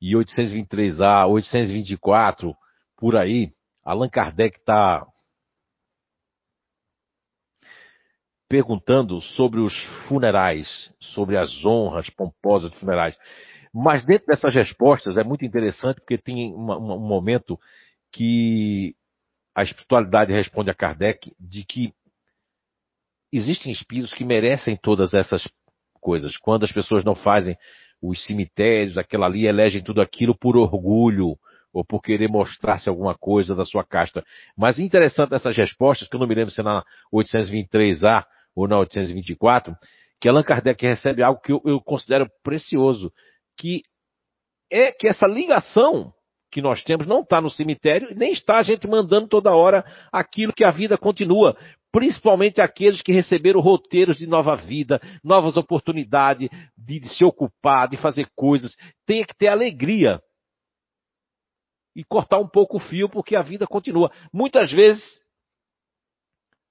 [0.00, 2.54] e 823A, 824,
[2.96, 3.52] por aí,
[3.84, 5.06] Allan Kardec está
[8.52, 9.72] perguntando sobre os
[10.06, 13.16] funerais, sobre as honras pomposas dos funerais.
[13.72, 17.58] Mas dentro dessas respostas é muito interessante porque tem uma, uma, um momento
[18.12, 18.94] que
[19.54, 21.94] a espiritualidade responde a Kardec de que
[23.32, 25.48] existem espíritos que merecem todas essas
[25.98, 26.36] coisas.
[26.36, 27.56] Quando as pessoas não fazem
[28.02, 31.38] os cemitérios, aquela ali, elegem tudo aquilo por orgulho
[31.72, 34.22] ou por querer mostrar-se alguma coisa da sua casta.
[34.54, 38.78] Mas interessante essas respostas, que eu não me lembro se é na 823A ou na
[38.78, 39.76] 824,
[40.20, 43.12] que Allan Kardec recebe algo que eu, eu considero precioso,
[43.58, 43.82] que
[44.70, 46.12] é que essa ligação
[46.52, 50.52] que nós temos não está no cemitério, nem está a gente mandando toda hora aquilo
[50.52, 51.56] que a vida continua.
[51.90, 58.30] Principalmente aqueles que receberam roteiros de nova vida, novas oportunidades de se ocupar, de fazer
[58.34, 58.76] coisas.
[59.06, 60.20] Tem que ter alegria.
[61.94, 64.10] E cortar um pouco o fio, porque a vida continua.
[64.32, 65.20] Muitas vezes,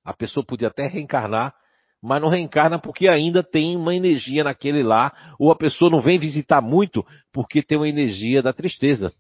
[0.04, 1.56] a pessoa podia até reencarnar
[2.02, 6.18] mas não reencarna porque ainda tem uma energia naquele lá, ou a pessoa não vem
[6.18, 9.14] visitar muito porque tem uma energia da tristeza.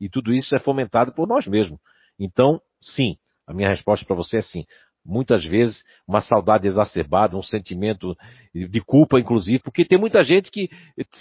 [0.00, 1.78] E tudo isso é fomentado por nós mesmos.
[2.18, 4.64] Então, sim, a minha resposta para você é sim.
[5.04, 8.16] Muitas vezes, uma saudade exacerbada, um sentimento
[8.54, 10.70] de culpa, inclusive, porque tem muita gente que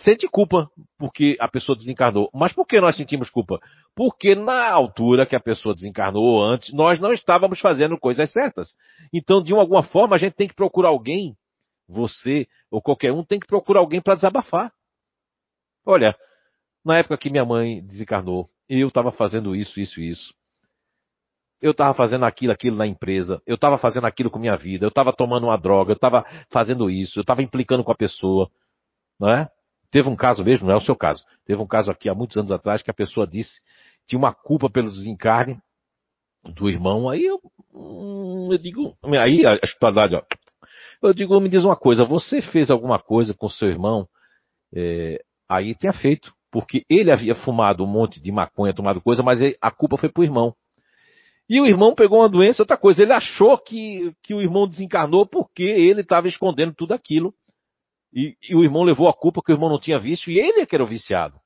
[0.03, 2.29] sente culpa porque a pessoa desencarnou.
[2.33, 3.59] Mas por que nós sentimos culpa?
[3.93, 8.73] Porque na altura que a pessoa desencarnou antes, nós não estávamos fazendo coisas certas.
[9.11, 11.35] Então, de alguma forma, a gente tem que procurar alguém,
[11.85, 14.71] você ou qualquer um, tem que procurar alguém para desabafar.
[15.85, 16.15] Olha,
[16.85, 20.33] na época que minha mãe desencarnou, eu estava fazendo isso, isso e isso.
[21.63, 23.41] Eu estava fazendo aquilo, aquilo na empresa.
[23.47, 24.85] Eu estava fazendo aquilo com minha vida.
[24.85, 25.93] Eu estava tomando uma droga.
[25.93, 27.19] Eu estava fazendo isso.
[27.19, 28.51] Eu estava implicando com a pessoa.
[29.17, 29.47] Não é?
[29.89, 31.23] Teve um caso mesmo, não é o seu caso.
[31.45, 33.61] Teve um caso aqui há muitos anos atrás que a pessoa disse
[34.05, 35.57] tinha uma culpa pelo desencarne
[36.43, 37.09] do irmão.
[37.09, 37.39] Aí eu,
[37.73, 40.23] hum, eu digo, aí a espiritualidade, ó.
[41.01, 44.07] Eu digo, me diz uma coisa, você fez alguma coisa com seu irmão?
[44.73, 49.39] É, aí tinha feito, porque ele havia fumado um monte de maconha, tomado coisa, mas
[49.61, 50.55] a culpa foi pro irmão.
[51.53, 53.03] E o irmão pegou uma doença, outra coisa.
[53.03, 57.31] Ele achou que, que o irmão desencarnou porque ele estava escondendo tudo aquilo.
[58.11, 60.61] E, e, o irmão levou a culpa que o irmão não tinha visto e ele
[60.61, 61.39] é que era o viciado.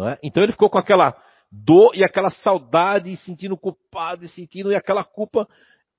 [0.00, 0.18] É?
[0.20, 1.16] Então ele ficou com aquela
[1.48, 5.48] dor e aquela saudade, e sentindo culpado, e sentindo, e aquela culpa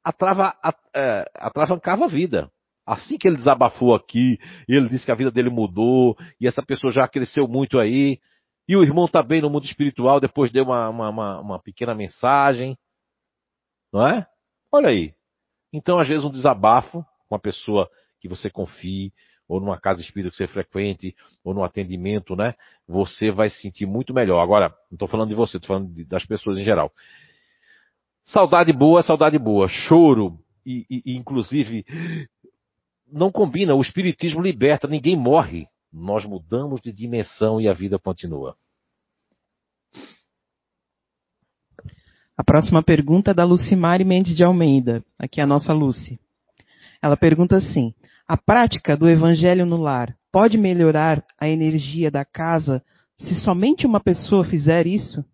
[0.04, 0.54] atrava,
[0.94, 2.52] é, atravancava a vida.
[2.86, 4.38] Assim que ele desabafou aqui,
[4.68, 8.20] ele disse que a vida dele mudou, e essa pessoa já cresceu muito aí,
[8.70, 11.96] e o irmão está bem no mundo espiritual, depois deu uma, uma, uma, uma pequena
[11.96, 12.78] mensagem.
[13.92, 14.28] Não é?
[14.72, 15.16] Olha aí.
[15.74, 17.90] Então, às vezes, um desabafo com uma pessoa
[18.22, 19.12] que você confie,
[19.48, 22.54] ou numa casa espírita que você frequente, ou no atendimento, né?
[22.88, 24.40] Você vai se sentir muito melhor.
[24.40, 26.92] Agora, não estou falando de você, estou falando de, das pessoas em geral.
[28.24, 29.68] Saudade boa, saudade boa.
[29.68, 31.84] Choro, e, e, e inclusive,
[33.12, 33.74] não combina.
[33.74, 35.68] O espiritismo liberta, ninguém morre.
[35.92, 38.56] Nós mudamos de dimensão e a vida continua.
[42.38, 45.04] A próxima pergunta é da Lucimari Mendes de Almeida.
[45.20, 46.20] Aqui é a nossa Lucy.
[47.02, 47.94] Ela pergunta assim:
[48.28, 52.84] a prática do evangelho no lar pode melhorar a energia da casa
[53.18, 55.26] se somente uma pessoa fizer isso?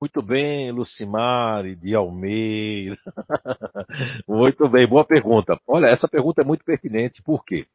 [0.00, 2.98] Muito bem, Lucimari de Almeida.
[4.28, 5.58] muito bem, boa pergunta.
[5.66, 7.66] Olha, essa pergunta é muito pertinente, por quê?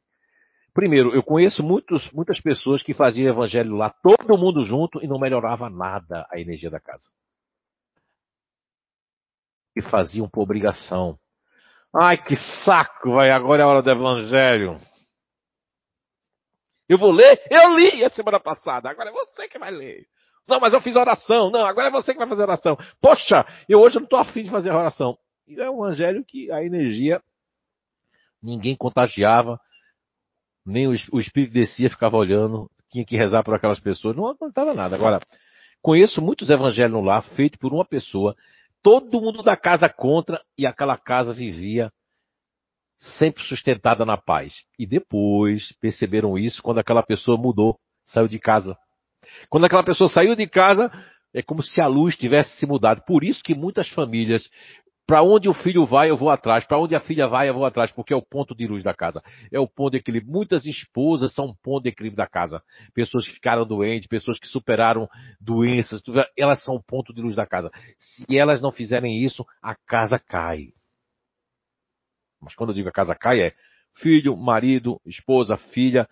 [0.80, 5.20] Primeiro, eu conheço muitos, muitas pessoas que faziam evangelho lá, todo mundo junto, e não
[5.20, 7.04] melhorava nada a energia da casa.
[9.76, 11.20] E faziam por obrigação.
[11.94, 13.30] Ai, que saco, vai.
[13.30, 14.80] Agora é a hora do evangelho.
[16.88, 17.42] Eu vou ler?
[17.52, 18.90] Eu li a semana passada.
[18.90, 20.08] Agora é você que vai ler.
[20.48, 21.50] Não, mas eu fiz oração.
[21.50, 22.78] Não, agora é você que vai fazer oração.
[23.02, 25.18] Poxa, eu hoje não estou afim de fazer oração.
[25.46, 27.22] E é um evangelho que a energia
[28.42, 29.60] ninguém contagiava,
[30.66, 34.74] nem o, o espírito descia, ficava olhando, tinha que rezar por aquelas pessoas, não adiantava
[34.74, 34.96] nada.
[34.96, 35.20] Agora,
[35.82, 38.36] conheço muitos evangelhos no lar feitos por uma pessoa
[38.82, 41.92] todo mundo da casa contra e aquela casa vivia
[42.98, 44.64] sempre sustentada na paz.
[44.78, 48.78] E depois perceberam isso quando aquela pessoa mudou, saiu de casa.
[49.50, 50.92] Quando aquela pessoa saiu de casa,
[51.34, 53.04] é como se a luz tivesse se mudado.
[53.06, 54.50] Por isso que muitas famílias
[55.10, 56.64] para onde o filho vai, eu vou atrás.
[56.66, 58.94] Para onde a filha vai, eu vou atrás, porque é o ponto de luz da
[58.94, 59.24] casa.
[59.52, 60.32] É o ponto de equilíbrio.
[60.32, 62.62] Muitas esposas são um ponto de equilíbrio da casa.
[62.94, 65.10] Pessoas que ficaram doentes, pessoas que superaram
[65.42, 66.00] doenças,
[66.38, 67.72] elas são o ponto de luz da casa.
[67.98, 70.74] Se elas não fizerem isso, a casa cai.
[72.40, 73.54] Mas quando eu digo a casa cai, é
[73.96, 76.08] filho, marido, esposa, filha.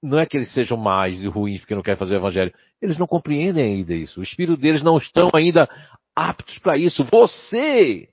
[0.00, 2.54] Não é que eles sejam mais ruins porque não querem fazer o evangelho.
[2.80, 4.20] Eles não compreendem ainda isso.
[4.20, 5.68] O espírito deles não estão ainda
[6.16, 7.04] aptos para isso.
[7.04, 8.08] Você,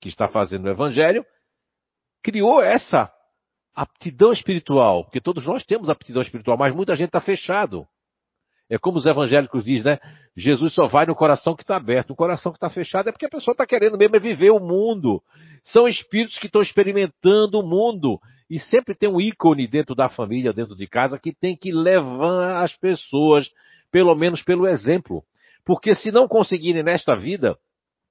[0.00, 1.24] que está fazendo o evangelho,
[2.22, 3.10] criou essa
[3.72, 7.86] aptidão espiritual, porque todos nós temos aptidão espiritual, mas muita gente está fechado.
[8.68, 9.98] É como os evangélicos dizem, né?
[10.36, 12.10] Jesus só vai no coração que está aberto.
[12.10, 14.58] O coração que está fechado é porque a pessoa está querendo mesmo é viver o
[14.58, 15.22] mundo.
[15.62, 18.20] São espíritos que estão experimentando o mundo.
[18.50, 22.62] E sempre tem um ícone dentro da família, dentro de casa, que tem que levar
[22.62, 23.48] as pessoas,
[23.90, 25.22] pelo menos pelo exemplo.
[25.66, 27.58] Porque se não conseguirem nesta vida,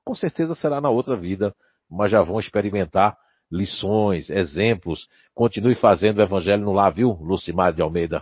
[0.03, 1.55] com certeza será na outra vida,
[1.89, 3.17] mas já vão experimentar
[3.49, 5.07] lições, exemplos.
[5.33, 8.21] Continue fazendo o evangelho no lar, viu, Lucimar de Almeida?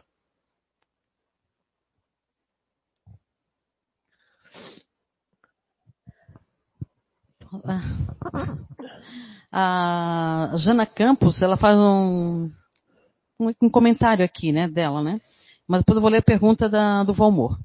[9.51, 12.51] A Jana Campos, ela faz um,
[13.39, 15.19] um, comentário aqui, né, dela, né?
[15.67, 17.57] Mas depois eu vou ler a pergunta da, do Valmor.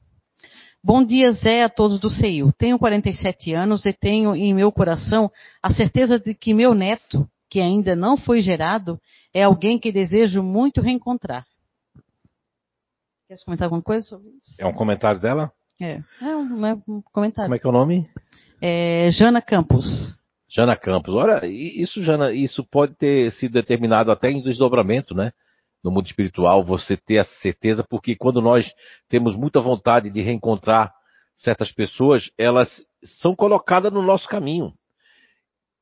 [0.83, 2.53] Bom dia, Zé, a todos do CEIU.
[2.57, 5.31] Tenho 47 anos e tenho em meu coração
[5.63, 8.99] a certeza de que meu neto, que ainda não foi gerado,
[9.35, 11.45] é alguém que desejo muito reencontrar.
[13.27, 14.55] Quer comentar alguma coisa sobre isso?
[14.59, 15.53] É um comentário dela?
[15.81, 17.49] É, é um, é um comentário.
[17.49, 18.09] Como é que é o nome?
[18.63, 20.17] É Jana Campos.
[20.49, 21.15] Jana Campos.
[21.15, 25.33] Olha, isso, Jana, isso pode ter sido determinado até em desdobramento, né?
[25.83, 28.73] No mundo espiritual, você ter essa certeza, porque quando nós
[29.09, 30.93] temos muita vontade de reencontrar
[31.35, 32.69] certas pessoas, elas
[33.21, 34.73] são colocadas no nosso caminho.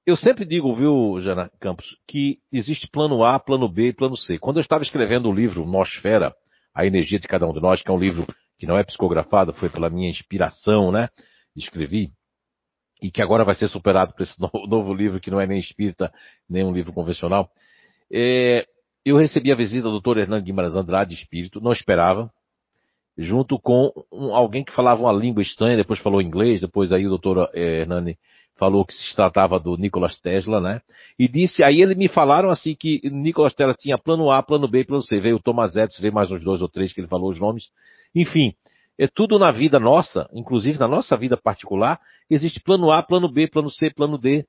[0.07, 4.39] Eu sempre digo, viu, Jana Campos, que existe plano A, plano B e plano C.
[4.39, 6.33] Quando eu estava escrevendo o livro Nosfera,
[6.73, 8.25] A Energia de Cada Um de Nós, que é um livro
[8.59, 11.09] que não é psicografado, foi pela minha inspiração, né?
[11.57, 12.11] Escrevi.
[13.03, 16.13] E que agora vai ser superado por esse novo, livro, que não é nem espírita,
[16.49, 17.51] nem um livro convencional.
[18.13, 18.65] É,
[19.07, 20.19] eu recebi a visita do Dr.
[20.19, 22.29] Hernando Guimarães Andrade, espírito, não esperava,
[23.17, 27.17] junto com um, alguém que falava uma língua estranha, depois falou inglês, depois aí o
[27.17, 27.49] Dr.
[27.55, 28.19] Eh, Hernani
[28.57, 30.81] falou que se tratava do Nikola Tesla, né?
[31.17, 34.83] E disse, aí eles me falaram assim que Nikola Tesla tinha plano A, plano B
[34.85, 35.21] plano C.
[35.21, 37.69] Veio o Thomas Edison, veio mais uns dois ou três que ele falou os nomes.
[38.13, 38.55] Enfim,
[38.99, 43.47] é tudo na vida nossa, inclusive na nossa vida particular, existe plano A, plano B,
[43.47, 44.45] plano C, plano D.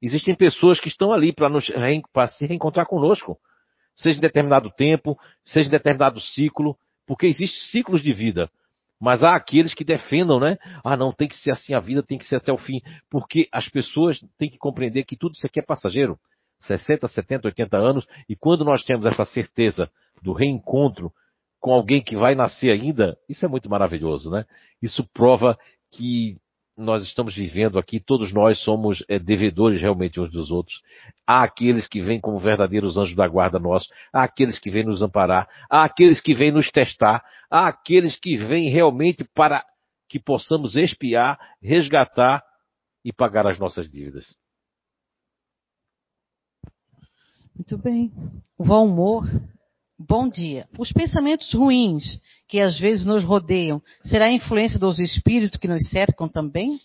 [0.00, 3.36] Existem pessoas que estão ali para se reencontrar conosco,
[3.96, 6.76] seja em determinado tempo, seja em determinado ciclo,
[7.06, 8.50] porque existem ciclos de vida.
[9.00, 10.56] Mas há aqueles que defendam, né?
[10.82, 12.80] Ah, não, tem que ser assim a vida, tem que ser até o fim.
[13.10, 16.18] Porque as pessoas têm que compreender que tudo isso aqui é passageiro.
[16.60, 19.90] 60, 70, 80 anos, e quando nós temos essa certeza
[20.22, 21.12] do reencontro
[21.60, 24.44] com alguém que vai nascer ainda, isso é muito maravilhoso, né?
[24.80, 25.58] Isso prova
[25.90, 26.38] que
[26.76, 30.82] nós estamos vivendo aqui, todos nós somos é, devedores realmente uns dos outros.
[31.26, 35.00] Há aqueles que vêm como verdadeiros anjos da guarda nossos, há aqueles que vêm nos
[35.00, 39.64] amparar, há aqueles que vêm nos testar, há aqueles que vêm realmente para
[40.08, 42.42] que possamos expiar, resgatar
[43.04, 44.34] e pagar as nossas dívidas.
[47.54, 48.12] Muito bem.
[48.58, 49.24] Valmor,
[50.06, 50.68] bom dia.
[50.78, 55.88] Os pensamentos ruins que às vezes nos rodeiam, será a influência dos espíritos que nos
[55.88, 56.78] cercam também?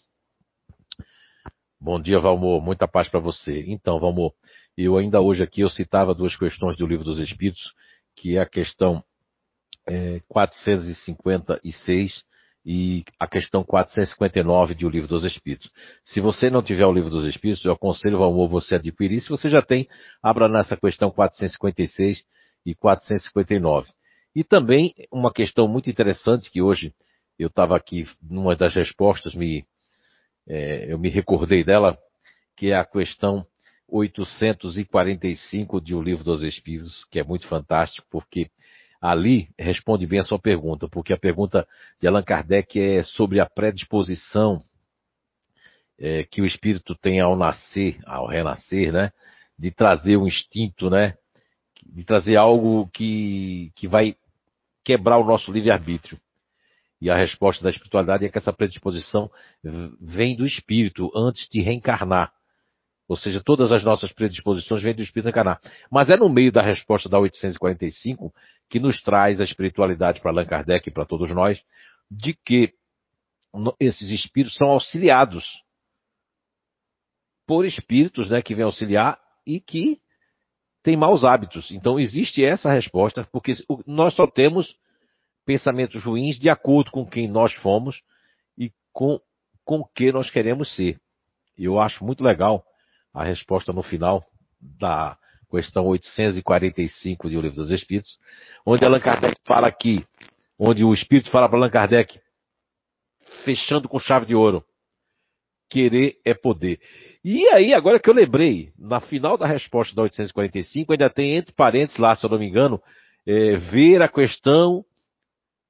[1.80, 2.62] Bom dia, Valmor.
[2.62, 3.64] Muita paz para você.
[3.68, 4.34] Então, Valmor,
[4.78, 7.74] eu ainda hoje aqui eu citava duas questões do Livro dos Espíritos,
[8.16, 9.04] que é a questão
[9.88, 12.24] é, 456
[12.66, 15.72] e a questão 459 de O Livro dos Espíritos.
[16.04, 19.22] Se você não tiver o Livro dos Espíritos, eu aconselho, Valmor, você adquirir.
[19.22, 19.88] Se você já tem,
[20.22, 22.22] abra nessa questão 456
[22.66, 23.90] e 459.
[24.36, 26.94] E também uma questão muito interessante que hoje
[27.38, 29.66] eu estava aqui numa das respostas, me,
[30.48, 31.98] é, eu me recordei dela,
[32.56, 33.46] que é a questão
[33.88, 38.50] 845 de O Livro dos Espíritos, que é muito fantástico, porque
[39.02, 41.68] ali responde bem a sua pergunta, porque a pergunta
[42.00, 44.60] de Allan Kardec é sobre a predisposição
[45.98, 49.12] é, que o espírito tem ao nascer, ao renascer, né?
[49.58, 51.16] De trazer um instinto, né?
[51.94, 54.16] De trazer algo que, que vai
[54.84, 56.20] quebrar o nosso livre-arbítrio.
[57.02, 59.30] E a resposta da espiritualidade é que essa predisposição
[60.02, 62.34] vem do espírito antes de reencarnar.
[63.08, 65.60] Ou seja, todas as nossas predisposições vêm do espírito encarnar.
[65.90, 68.34] Mas é no meio da resposta da 845
[68.70, 71.64] que nos traz a espiritualidade para Allan Kardec e para todos nós,
[72.12, 72.74] de que
[73.80, 75.64] esses espíritos são auxiliados
[77.48, 80.00] por espíritos né, que vêm auxiliar e que
[80.84, 81.72] tem maus hábitos.
[81.72, 83.54] Então existe essa resposta, porque
[83.86, 84.76] nós só temos
[85.46, 88.02] pensamentos ruins de acordo com quem nós fomos
[88.58, 89.20] e com
[89.70, 91.00] com que nós queremos ser.
[91.56, 92.66] E eu acho muito legal
[93.14, 94.26] a resposta no final
[94.60, 95.16] da
[95.52, 98.18] questão 845 de O Livro dos Espíritos,
[98.66, 100.04] onde Allan Kardec fala aqui,
[100.58, 102.20] onde o Espírito fala para Allan Kardec,
[103.44, 104.66] fechando com chave de ouro,
[105.70, 106.80] querer é poder.
[107.24, 111.54] E aí, agora que eu lembrei, na final da resposta da 845, ainda tem entre
[111.54, 112.82] parênteses lá, se eu não me engano,
[113.26, 114.84] é, ver a questão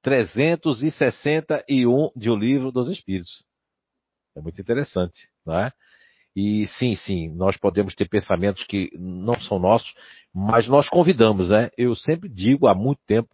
[0.02, 3.44] 361 de O Livro dos Espíritos.
[4.36, 5.72] É muito interessante, não é?
[6.34, 9.92] E sim, sim, nós podemos ter pensamentos que não são nossos,
[10.32, 11.70] mas nós convidamos, né?
[11.76, 13.28] Eu sempre digo há muito tempo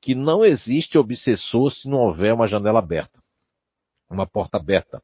[0.00, 3.20] que não existe obsessor se não houver uma janela aberta,
[4.10, 5.02] uma porta aberta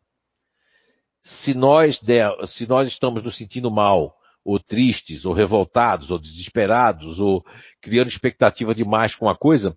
[1.23, 4.15] se nós, der, se nós estamos nos sentindo mal,
[4.45, 7.45] ou tristes, ou revoltados, ou desesperados, ou
[7.83, 9.77] criando expectativa demais com a coisa,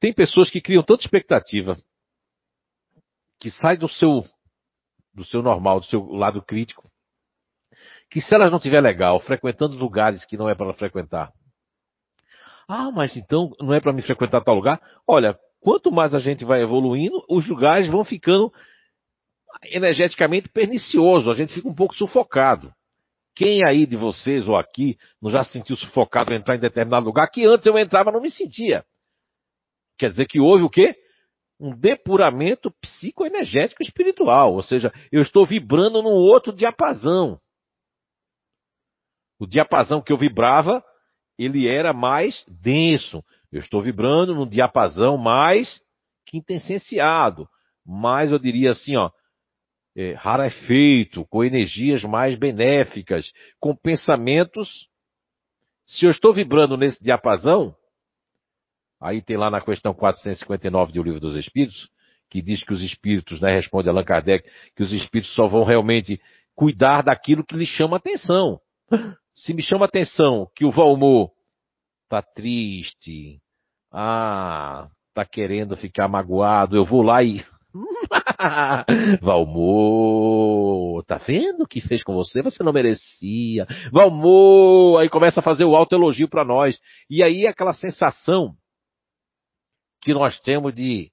[0.00, 1.76] tem pessoas que criam tanta expectativa
[3.38, 4.22] que sai do seu
[5.12, 6.88] do seu normal, do seu lado crítico,
[8.10, 11.32] que se elas não tiver legal, frequentando lugares que não é para ela frequentar.
[12.68, 14.80] Ah, mas então não é para me frequentar tal lugar?
[15.06, 18.52] Olha, quanto mais a gente vai evoluindo, os lugares vão ficando
[19.64, 22.72] energeticamente pernicioso, a gente fica um pouco sufocado.
[23.34, 27.30] Quem aí de vocês ou aqui não já se sentiu sufocado entrar em determinado lugar
[27.30, 28.84] que antes eu entrava não me sentia?
[29.98, 30.96] Quer dizer que houve o quê?
[31.58, 37.38] Um depuramento psicoenergético espiritual, ou seja, eu estou vibrando num outro diapasão.
[39.38, 40.84] O diapasão que eu vibrava,
[41.38, 43.24] ele era mais denso.
[43.50, 45.80] Eu estou vibrando num diapasão mais
[46.26, 47.48] quintessenciado,
[47.84, 49.10] mais eu diria assim, ó,
[50.00, 54.88] é, rarefeito, com energias mais benéficas, com pensamentos.
[55.86, 57.74] Se eu estou vibrando nesse diapasão,
[58.98, 61.90] aí tem lá na questão 459 do Livro dos Espíritos,
[62.30, 66.18] que diz que os espíritos, né, responde Allan Kardec, que os espíritos só vão realmente
[66.54, 68.58] cuidar daquilo que lhes chama atenção.
[69.36, 71.30] Se me chama atenção que o Valmor
[72.08, 73.38] tá triste,
[73.92, 77.44] ah, tá querendo ficar magoado, eu vou lá e
[79.20, 82.42] Valmor, tá vendo o que fez com você?
[82.42, 83.66] Você não merecia.
[83.92, 86.78] Valmor, aí começa a fazer o alto elogio para nós.
[87.08, 88.54] E aí aquela sensação
[90.00, 91.10] que nós temos de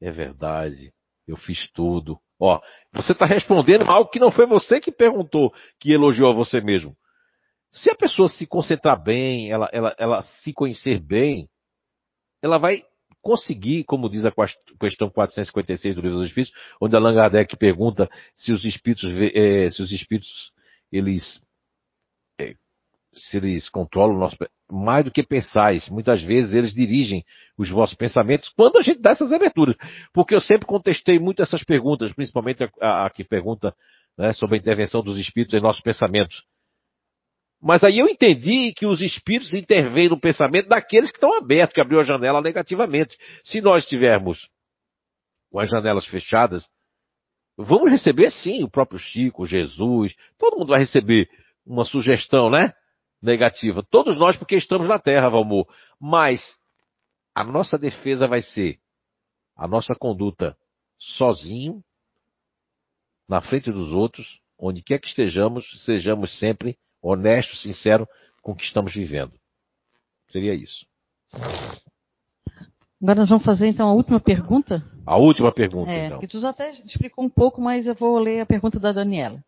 [0.00, 0.92] é verdade,
[1.26, 2.18] eu fiz tudo.
[2.38, 2.60] Ó,
[2.92, 6.94] você está respondendo algo que não foi você que perguntou, que elogiou a você mesmo.
[7.72, 11.48] Se a pessoa se concentrar bem, ela, ela, ela se conhecer bem,
[12.42, 12.82] ela vai
[13.24, 14.32] conseguir, como diz a
[14.78, 19.82] questão 456 do Livro dos Espíritos, onde Allan Kardec pergunta se os espíritos, é, se
[19.82, 20.52] os espíritos,
[20.92, 21.40] eles,
[22.38, 22.54] é,
[23.14, 24.36] se eles controlam o nosso,
[24.70, 25.88] mais do que pensais.
[25.88, 27.24] Muitas vezes eles dirigem
[27.56, 29.74] os vossos pensamentos quando a gente dá essas aberturas.
[30.12, 33.74] Porque eu sempre contestei muito essas perguntas, principalmente a, a, a que pergunta
[34.18, 36.44] né, sobre a intervenção dos espíritos em nossos pensamentos.
[37.64, 41.80] Mas aí eu entendi que os espíritos intervêm no pensamento daqueles que estão abertos, que
[41.80, 43.16] abriu a janela negativamente.
[43.42, 44.50] Se nós estivermos
[45.50, 46.68] com as janelas fechadas,
[47.56, 51.26] vamos receber sim o próprio Chico, Jesus, todo mundo vai receber
[51.64, 52.74] uma sugestão, né?
[53.22, 53.82] Negativa.
[53.82, 55.66] Todos nós, porque estamos na Terra, Valmor.
[55.98, 56.42] Mas
[57.34, 58.78] a nossa defesa vai ser
[59.56, 60.54] a nossa conduta
[60.98, 61.82] sozinho,
[63.26, 68.08] na frente dos outros, onde quer que estejamos, sejamos sempre honesto, sincero
[68.42, 69.32] com o que estamos vivendo.
[70.32, 70.86] Seria isso.
[73.00, 74.82] Agora nós vamos fazer então a última pergunta.
[75.04, 76.18] A última pergunta, é, então.
[76.18, 79.44] Que tu já até explicou um pouco, mas eu vou ler a pergunta da Daniela.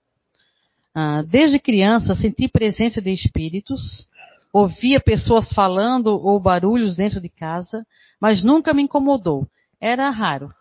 [0.95, 4.07] Ah, desde criança senti presença de espíritos,
[4.53, 7.87] ouvia pessoas falando ou barulhos dentro de casa,
[8.21, 9.47] mas nunca me incomodou.
[9.81, 10.53] Era raro.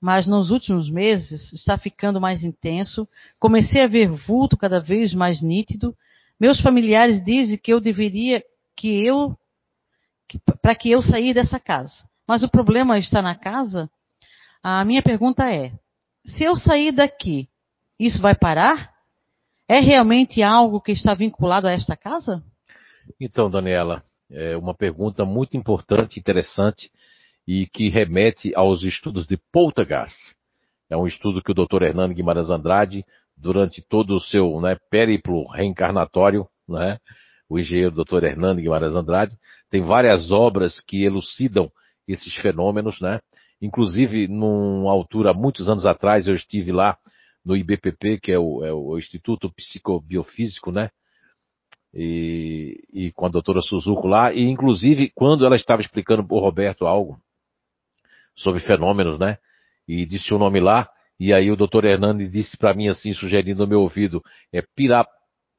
[0.00, 3.06] Mas nos últimos meses está ficando mais intenso.
[3.38, 5.96] Comecei a ver vulto cada vez mais nítido
[6.42, 8.42] meus familiares dizem que eu deveria,
[8.76, 9.38] que eu,
[10.60, 11.94] para que eu sair dessa casa.
[12.26, 13.88] Mas o problema está na casa?
[14.60, 15.70] A minha pergunta é:
[16.26, 17.48] se eu sair daqui,
[17.96, 18.90] isso vai parar?
[19.68, 22.42] É realmente algo que está vinculado a esta casa?
[23.20, 26.90] Então, Daniela, é uma pergunta muito importante, interessante
[27.46, 30.34] e que remete aos estudos de Poltergeist.
[30.90, 31.84] É um estudo que o Dr.
[31.84, 33.06] Hernando Guimarães Andrade
[33.36, 36.98] durante todo o seu né, périplo reencarnatório, né,
[37.48, 38.24] o engenheiro Dr.
[38.24, 39.36] Hernando Guimarães Andrade,
[39.70, 41.70] tem várias obras que elucidam
[42.08, 43.20] esses fenômenos, né?
[43.60, 46.98] Inclusive, numa altura, muitos anos atrás, eu estive lá
[47.44, 50.90] no IBPP, que é o, é o Instituto Psicobiofísico, né?
[51.94, 56.40] E, e, com a doutora Suzuko lá, e inclusive quando ela estava explicando para o
[56.40, 57.20] Roberto algo
[58.34, 59.36] sobre fenômenos, né?
[59.86, 60.88] E disse o nome lá,
[61.22, 64.20] e aí o doutor Hernani disse para mim assim, sugerindo no meu ouvido,
[64.52, 65.06] é pira,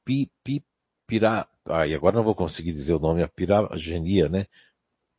[0.06, 0.62] pi, pi,
[1.08, 1.48] pira,
[1.88, 4.46] e agora não vou conseguir dizer o nome, é piragenia, né?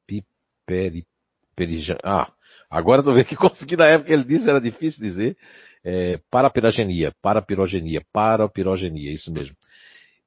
[0.06, 1.06] Piperi,
[1.56, 2.30] perijan, ah,
[2.68, 5.34] agora tô vendo que consegui na época ele disse, era difícil dizer,
[5.82, 9.56] é, parapirogenia, parapirogenia, parapirogenia, isso mesmo.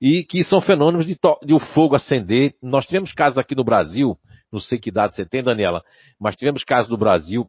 [0.02, 2.56] E que são fenômenos de, de o fogo acender.
[2.60, 4.18] Nós tivemos casos aqui no Brasil,
[4.52, 5.84] não sei que idade você tem, Daniela,
[6.20, 7.48] mas tivemos casos no Brasil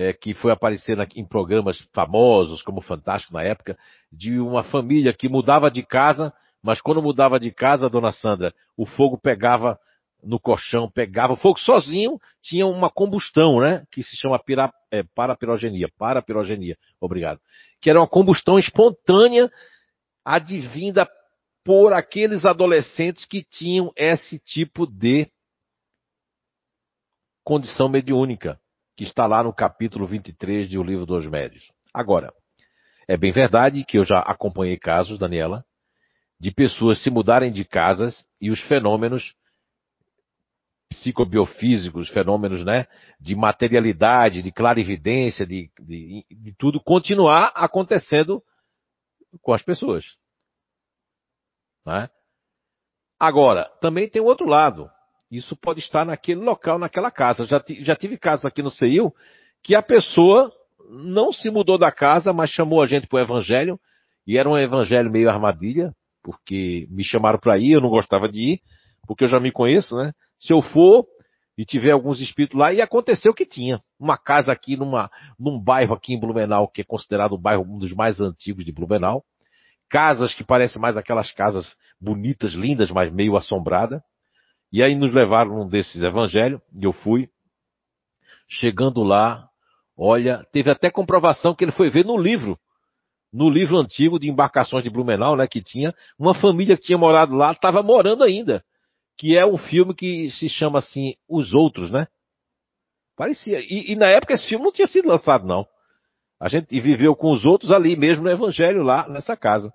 [0.00, 3.76] é, que foi aparecer na, em programas famosos, como Fantástico na época,
[4.10, 6.32] de uma família que mudava de casa,
[6.62, 9.78] mas quando mudava de casa, dona Sandra, o fogo pegava
[10.22, 13.84] no colchão, pegava o fogo sozinho, tinha uma combustão, né?
[13.90, 17.38] Que se chama pira, é, parapirogenia, parapirogenia, obrigado.
[17.80, 19.50] Que era uma combustão espontânea
[20.24, 21.06] advinda
[21.62, 25.30] por aqueles adolescentes que tinham esse tipo de
[27.44, 28.58] condição mediúnica
[29.00, 31.72] que está lá no capítulo 23 de O Livro dos Médios.
[31.90, 32.34] Agora,
[33.08, 35.64] é bem verdade que eu já acompanhei casos, Daniela,
[36.38, 39.34] de pessoas se mudarem de casas e os fenômenos
[40.90, 42.86] psicobiofísicos, fenômenos né,
[43.18, 48.42] de materialidade, de clarividência, de, de, de tudo continuar acontecendo
[49.40, 50.04] com as pessoas.
[51.86, 52.10] Né?
[53.18, 54.90] Agora, também tem o outro lado.
[55.30, 57.44] Isso pode estar naquele local, naquela casa.
[57.44, 59.12] Já, já tive casos aqui no CEIU
[59.62, 60.50] que a pessoa
[60.90, 63.78] não se mudou da casa, mas chamou a gente para o evangelho,
[64.26, 68.54] e era um evangelho meio armadilha, porque me chamaram para ir, eu não gostava de
[68.54, 68.60] ir,
[69.06, 70.12] porque eu já me conheço, né?
[70.38, 71.06] Se eu for
[71.56, 73.80] e tiver alguns espíritos lá, e aconteceu que tinha.
[73.98, 77.78] Uma casa aqui numa, num bairro aqui em Blumenau, que é considerado o bairro um
[77.78, 79.22] dos mais antigos de Blumenau.
[79.88, 84.02] Casas que parecem mais aquelas casas bonitas, lindas, mas meio assombrada.
[84.72, 87.28] E aí nos levaram num desses evangelhos, e eu fui.
[88.48, 89.48] Chegando lá,
[89.96, 92.58] olha, teve até comprovação que ele foi ver no livro
[93.32, 97.34] no livro antigo de embarcações de Blumenau, né, que tinha, uma família que tinha morado
[97.34, 98.64] lá estava morando ainda.
[99.16, 102.08] Que é um filme que se chama assim, Os Outros, né?
[103.16, 103.60] Parecia.
[103.60, 105.66] E, e na época esse filme não tinha sido lançado, não.
[106.40, 109.72] A gente viveu com os outros ali mesmo no Evangelho, lá nessa casa.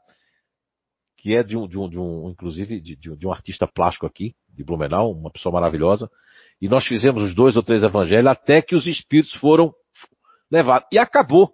[1.26, 4.36] Que é de um, de um, de um inclusive, de, de um artista plástico aqui,
[4.48, 6.08] de Blumenau, uma pessoa maravilhosa.
[6.62, 9.74] E nós fizemos os dois ou três evangelhos até que os espíritos foram
[10.52, 10.88] levados.
[10.92, 11.52] E acabou.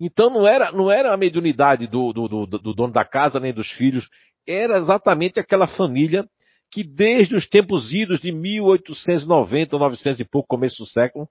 [0.00, 3.52] Então não era, não era a mediunidade do, do, do, do dono da casa nem
[3.52, 4.08] dos filhos,
[4.48, 6.26] era exatamente aquela família
[6.72, 11.28] que desde os tempos idos de 1890, 900 e pouco, começo do século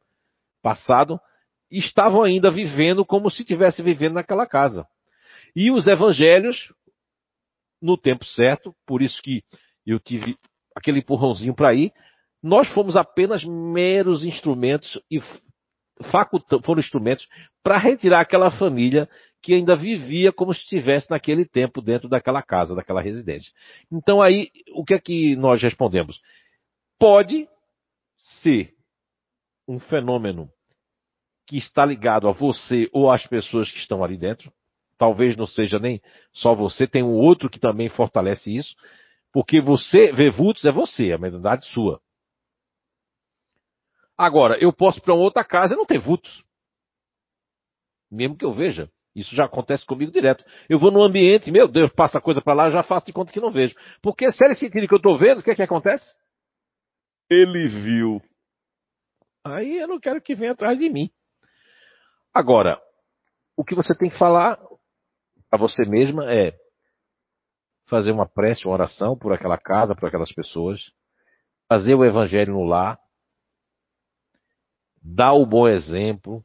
[0.62, 1.20] passado,
[1.72, 4.86] estavam ainda vivendo como se estivesse vivendo naquela casa.
[5.56, 6.72] E os evangelhos,
[7.86, 9.44] no tempo certo, por isso que
[9.86, 10.36] eu tive
[10.76, 11.94] aquele empurrãozinho para ir,
[12.42, 15.20] nós fomos apenas meros instrumentos e
[16.64, 17.28] foram instrumentos
[17.64, 19.08] para retirar aquela família
[19.42, 23.54] que ainda vivia como se estivesse naquele tempo dentro daquela casa, daquela residência.
[23.92, 26.20] Então aí, o que é que nós respondemos?
[27.00, 27.48] Pode
[28.18, 28.74] ser
[29.68, 30.50] um fenômeno
[31.48, 34.52] que está ligado a você ou às pessoas que estão ali dentro.
[34.98, 36.02] Talvez não seja nem
[36.32, 38.76] só você, tem um outro que também fortalece isso.
[39.34, 42.02] Porque você, ver vultos é você, a mediunidade sua.
[44.18, 46.44] Agora, eu posso para uma outra casa e não ter vultos.
[48.10, 48.90] Mesmo que eu veja.
[49.14, 50.44] Isso já acontece comigo direto.
[50.70, 53.40] Eu vou num ambiente, meu Deus, passa coisa para lá, já faço de conta que
[53.40, 53.76] não vejo.
[54.02, 56.16] Porque se ele sentir que eu estou vendo, o que é que acontece?
[57.30, 58.22] Ele viu.
[59.44, 61.10] Aí eu não quero que venha atrás de mim.
[62.34, 62.82] Agora,
[63.56, 64.60] o que você tem que falar
[65.56, 66.54] a você mesma é
[67.88, 70.92] fazer uma prece, uma oração por aquela casa, por aquelas pessoas,
[71.68, 73.00] fazer o evangelho no lar,
[75.02, 76.44] dá o bom exemplo.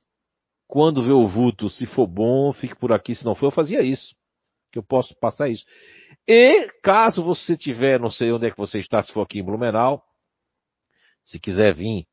[0.66, 3.82] Quando vê o vulto, se for bom, fique por aqui, se não for, eu fazia
[3.82, 4.14] isso.
[4.70, 5.64] Que eu posso passar isso.
[6.28, 9.44] E caso você tiver, não sei onde é que você está, se for aqui em
[9.44, 10.02] Blumenau,
[11.24, 12.06] se quiser vir,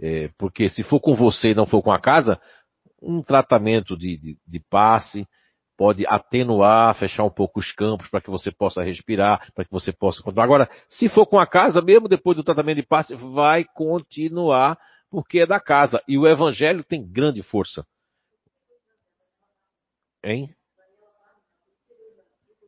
[0.00, 2.40] é, porque se for com você e não for com a casa,
[3.00, 5.26] um tratamento de, de, de passe
[5.80, 9.90] pode atenuar, fechar um pouco os campos para que você possa respirar, para que você
[9.90, 10.44] possa continuar.
[10.44, 14.78] Agora, se for com a casa, mesmo depois do tratamento de passe, vai continuar
[15.10, 15.98] porque é da casa.
[16.06, 17.86] E o evangelho tem grande força.
[20.22, 20.54] Hein?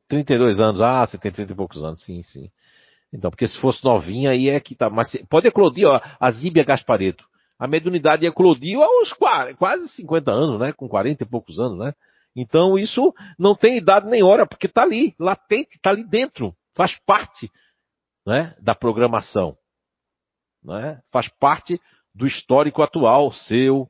[0.09, 0.81] 32 anos.
[0.81, 2.03] Ah, você tem 30 e poucos anos.
[2.03, 2.51] Sim, sim.
[3.13, 4.89] Então, porque se fosse novinha, aí é que tá.
[4.89, 7.27] Mas pode eclodir, ó, a Zíbia Gaspareto.
[7.59, 9.13] A mediunidade eclodiu aos
[9.59, 10.73] quase 50 anos, né?
[10.73, 11.93] Com 40 e poucos anos, né?
[12.35, 16.55] Então, isso não tem idade nem hora, porque está ali, latente, está ali dentro.
[16.75, 17.51] Faz parte
[18.27, 19.57] né, da programação.
[20.63, 21.01] Né?
[21.11, 21.81] Faz parte
[22.15, 23.89] do histórico atual seu,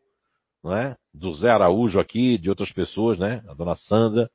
[0.65, 0.97] né?
[1.13, 3.43] do Zé Araújo aqui, de outras pessoas, né?
[3.49, 4.31] A dona Sandra,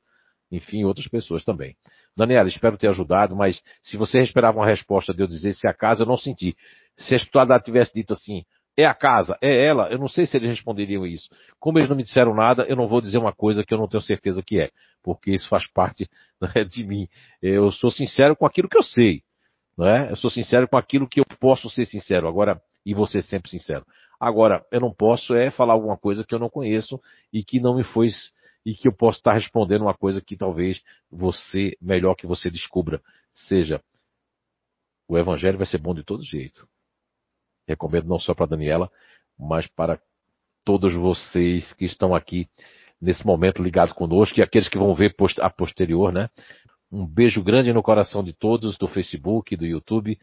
[0.50, 1.76] enfim, outras pessoas também.
[2.16, 5.74] Daniela, espero ter ajudado, mas se você esperava uma resposta de eu dizer se a
[5.74, 6.56] casa, eu não senti.
[6.96, 8.44] Se a espiritualidade tivesse dito assim,
[8.78, 11.28] é a casa, é ela, eu não sei se eles responderiam isso.
[11.58, 13.88] Como eles não me disseram nada, eu não vou dizer uma coisa que eu não
[13.88, 14.70] tenho certeza que é,
[15.02, 16.08] porque isso faz parte
[16.40, 17.08] né, de mim.
[17.42, 19.22] Eu sou sincero com aquilo que eu sei,
[19.76, 20.08] né?
[20.12, 22.28] Eu sou sincero com aquilo que eu posso ser sincero.
[22.28, 23.84] Agora, e você sempre sincero.
[24.20, 27.00] Agora, eu não posso é falar alguma coisa que eu não conheço
[27.32, 28.06] e que não me foi
[28.64, 30.80] e que eu posso estar respondendo uma coisa que talvez
[31.10, 33.02] você, melhor que você descubra,
[33.32, 33.82] seja
[35.08, 36.68] o evangelho vai ser bom de todo jeito.
[37.68, 38.90] Recomendo não só para Daniela,
[39.38, 40.00] mas para
[40.64, 42.48] todos vocês que estão aqui
[43.00, 46.28] nesse momento ligados conosco e aqueles que vão ver a posterior, né?
[46.90, 50.18] Um beijo grande no coração de todos do Facebook, do YouTube